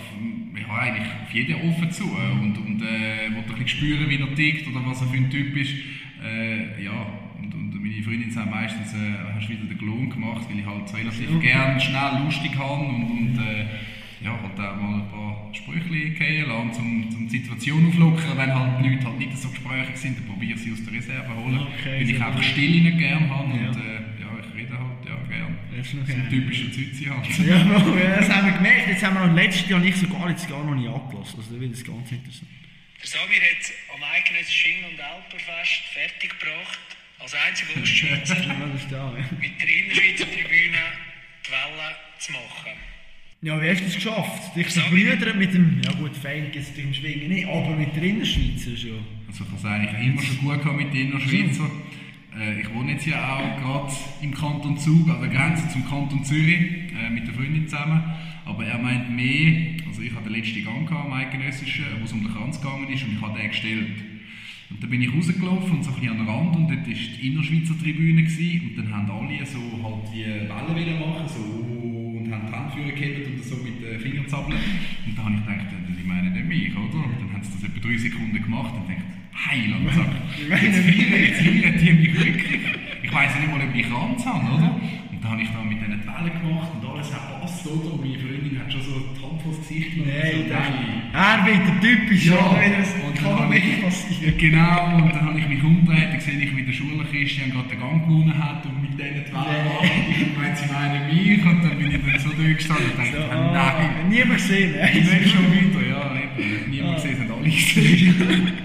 [0.56, 4.10] ich habe eigentlich auf jeden offen zu äh, und, und äh, will ein bisschen spüren,
[4.10, 5.74] wie er tickt oder was er für ein Typ ist.
[6.24, 6.92] Äh, ja,
[7.42, 8.98] und, und meine Freundin sagt meistens, äh,
[9.36, 11.48] hast du wieder den Klon gemacht, weil ich halt relativ Okay.
[11.48, 13.66] gern schnell lustig habe und, und äh,
[14.20, 18.36] ja, halt auch mal ein paar Sprüche gehen lassen, um, um die Situation auflockern.
[18.36, 20.94] Wenn halt die Leute halt nicht so gesprächig sind, dann probiere ich sie aus der
[20.94, 22.44] Reserve holen, Okay, weil ich einfach gut.
[22.46, 23.70] still nicht gern habe Ja.
[23.70, 24.00] und äh,
[25.32, 25.58] ja, gern.
[25.76, 26.66] Das ist noch So ein typischer
[27.16, 27.40] halt.
[27.48, 28.88] Ja, ja, das haben wir gemerkt.
[28.88, 31.40] Jetzt haben wir noch letztes Jahr nicht sogar jetzt gar noch nicht angelassen.
[31.40, 32.50] Also, das wird das ganz interessant.
[33.02, 33.64] der Samir hat
[33.96, 36.80] am eidgenössischen Schwing- und Alpenfest fertiggebracht,
[37.20, 38.56] als einziger Ostschweizer Ja,
[38.92, 40.84] da, mit der Innerschweizer Tribüne
[41.46, 42.74] die Welle zu machen.
[43.42, 44.56] Ja, wie hast du es geschafft?
[44.56, 47.96] Dich zu brüdern mit dem, ja gut, fein gibt es im Schwingen nicht, aber mit
[47.96, 48.96] der Innerschweizer ist ja...
[49.28, 51.70] Also ich habe es eigentlich immer schon gut gehabt mit den Innerschweizer.
[52.40, 56.24] Äh, ich wohne jetzt ja auch gerade im Kanton Zug, an der Grenze zum Kanton
[56.24, 58.04] Zürich, äh, mit der Freundin zusammen.
[58.46, 62.14] Aber er meint mehr, also ich hatte den letzten Gang gehabt, am eidgenössischen, wo es
[62.14, 64.04] um den Kranz gegangen ist und ich habe den gestellt.
[64.70, 66.94] Und dann bin ich rausgelaufen und so ein bisschen an den Rand und dort war
[66.94, 72.34] die Innerschweizer Tribüne gewesen, und dann haben alle so halt die Wellen machen, so und
[72.34, 74.60] haben die Handführer gehabt und so mit den Fingern zappeln.
[75.08, 77.00] Und dann habe ich gedacht, die meinen nicht mich, oder?
[77.00, 80.10] Und dann haben sie das etwa drei Sekunden gemacht und dachte, heil und gesagt,
[80.40, 82.62] jetzt feiern, jetzt feiern die mich wirklich.
[83.04, 84.82] Ich weiss nicht mal, ob ich Kranz habe, oder?
[85.18, 87.90] Und dann habe ich da mit diesen Wellen gemacht und alles hat passt, oder?
[87.94, 90.14] Und meine Freundin hat schon so die Hand vors Gesicht genommen.
[90.14, 91.10] Nein, so, nein.
[91.10, 94.38] Er wieder typisch, Ja, und dann kann nicht ich, passieren.
[94.38, 97.80] genau, und dann habe ich mich umgedreht und gesehen, ich wie der Schulchristtian gerade den
[97.82, 99.90] Gang gewonnen hat und mit denen die Welle macht.
[99.90, 103.18] Und ich meinte, sie meinen mich und dann bin ich dann so durchgestanden und dachte,
[103.18, 104.10] So, ah, ah, nein.
[104.14, 104.86] niemand gesehen, ne?
[104.94, 106.70] Nicht schon wieder, ja, eben.
[106.70, 106.96] Niemand Ah.
[107.02, 108.54] gesehen, es haben alle gesehen.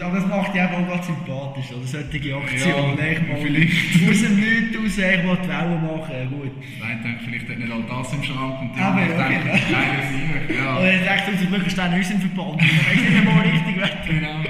[0.00, 1.86] Ja, aber das macht eben auch ganz sympathisch, oder?
[1.86, 3.72] Solche Aktionen, Ja, echt mal vielleicht.
[4.10, 5.38] aus dem Nichts raus, echt mal
[5.68, 6.50] machen, ja gut.
[6.80, 9.40] Nein, ich denke, vielleicht hat nicht all das im Schrank und die Aber, anderen okay.
[9.44, 10.58] denken, geile Sieg.
[10.58, 13.44] Oder Ja, ich dachte, zum Glück ist der in unserem Verband, dann weiss nicht einmal
[13.46, 13.96] richtig weg.
[14.08, 14.44] genau.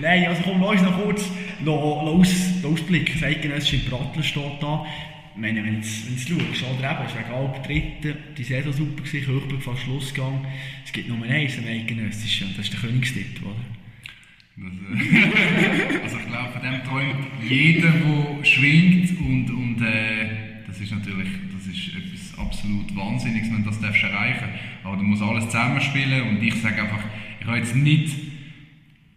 [0.00, 1.30] Nein, also komm, lass uns noch kurz
[1.64, 3.14] lo- lo aus, lo ausblicken.
[3.20, 4.86] Das Eidgenössische in Brattler steht da.
[5.34, 8.72] Ich meine, wenn du jetzt schaust, oder eben, es ist wegen halb dritten, die Saison
[8.72, 10.46] super gewesen, Höchburg fast Schlussgang.
[10.84, 13.54] Es gibt nur eins am Eidgenössischen und das ist der Königstitel, oder?
[14.56, 20.25] Das, äh, also ich glaube, von dem träumt jeder, der schwingt und, und äh,
[20.76, 24.48] das ist natürlich das ist etwas absolut Wahnsinniges, wenn du das darfst erreichen
[24.84, 27.02] Aber du musst alles zusammenspielen und ich sage einfach,
[27.40, 28.14] ich habe jetzt nicht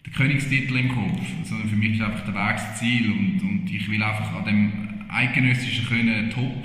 [0.06, 3.72] den Königstitel im Kopf, sondern für mich ist einfach der Weg das Ziel und, und
[3.72, 4.72] ich will einfach an dem
[5.10, 6.64] Eidgenössischen können top,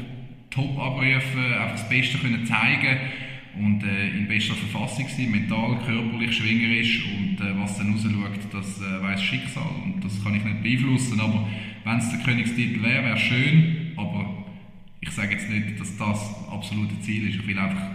[0.50, 2.96] top abrufen, einfach das Beste können zeigen
[3.58, 8.80] und äh, in bester Verfassung sein, mental, körperlich, schwingerisch und äh, was dann rausschaut, das
[8.80, 11.48] äh, weiß Schicksal und das kann ich nicht beeinflussen, aber
[11.84, 14.33] wenn es der Königstitel wäre, wäre schön, aber
[15.06, 17.90] ich sage jetzt nicht, dass das absolute Ziel ist, ich will einfach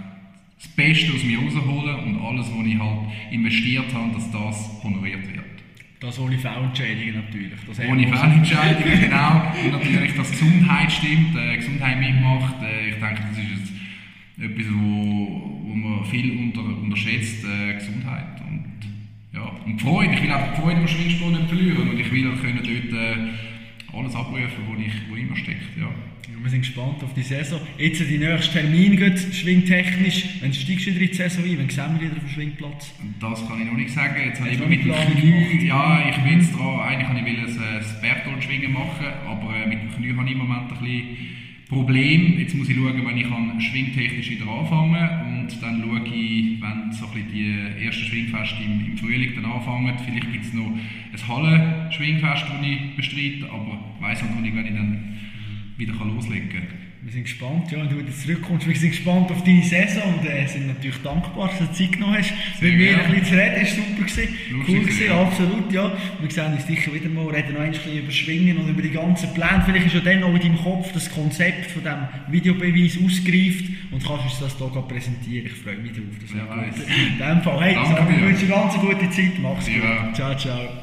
[0.57, 2.99] das Beste aus mir rausholen und alles, was ich halt
[3.31, 5.45] investiert habe, dass das honoriert wird.
[5.99, 7.59] Das ohne Fehlentscheidungen natürlich.
[7.67, 9.51] Das Ohne Fehlentscheidungen, genau.
[9.65, 12.55] Und natürlich, dass Gesundheit stimmt, äh, Gesundheit mitmacht.
[12.63, 13.73] Äh, ich denke, das ist jetzt
[14.39, 18.39] etwas, wo, wo man viel unter, unterschätzt, äh, Gesundheit.
[18.47, 18.79] Und,
[19.33, 19.51] ja.
[19.65, 22.63] und Freude, ich will auch die Freude am Schwingsport nicht verlieren und ich will können
[22.63, 25.77] dort äh, alles abrufen, wo, ich, wo immer steckt.
[25.77, 25.89] Ja.
[26.39, 27.59] Ja, wir sind gespannt auf die Saison.
[27.77, 30.41] Jetzt die nächste Termin geht, schwingtechnisch.
[30.41, 32.93] Wenn steigst du wieder in die Saison ein, wenn sehen wir wieder auf dem Schwingplatz?
[33.01, 34.15] Und das kann ich noch nicht sagen.
[34.25, 35.63] Jetzt habe ich mit dem Knie, gemacht?
[35.63, 36.79] ja, ich bin jetzt dran.
[36.79, 40.31] Eigentlich habe ich ein, äh, das Bertolt-Schwingen machen, aber äh, mit dem Knie habe ich
[40.31, 41.17] im Moment ein bisschen
[41.67, 42.39] Problem.
[42.39, 46.91] Jetzt muss ich schauen, wenn ich kann schwingtechnisch wieder anfangen und dann schaue ich, wenn
[46.91, 49.93] so ein bisschen die ersten Schwingfeste im, im Frühling dann anfangen.
[50.03, 54.65] Vielleicht gibt es noch ein Hallen-Schwingfest, das ich bestreite, aber ich weiss noch nicht, wenn
[54.65, 55.19] ich dann
[55.79, 56.67] wieder loslegen kann.
[57.01, 58.67] Wir sind gespannt, ja, wenn du wieder zurückkommst.
[58.67, 62.17] Wir sind gespannt auf deine Saison und äh, sind natürlich dankbar, dass du Zeit genommen
[62.17, 62.33] hast.
[62.59, 64.35] Sehr Mit mir ein bisschen zu reden, ist super gewesen.
[64.51, 65.21] Lustig Cool gewesen, ja.
[65.21, 65.97] absolut, ja.
[66.19, 68.91] Wir sehen uns sicher wieder mal, reden noch ein bisschen über Schwingen und über die
[68.91, 69.63] ganzen Pläne.
[69.65, 74.05] Vielleicht ist ja dann auch in deinem Kopf das Konzept von diesem Videobeweis ausgereift und
[74.05, 75.45] kannst uns das hier präsentieren.
[75.47, 76.03] Ich freue mich drauf.
[76.21, 76.87] Das gut.
[76.87, 79.39] In dem Fall, hey, Danke ich wünsche dir eine ganz gute Zeit.
[79.41, 80.03] Mach's Ja.
[80.03, 80.15] gut.
[80.15, 80.69] Ciao, ciao.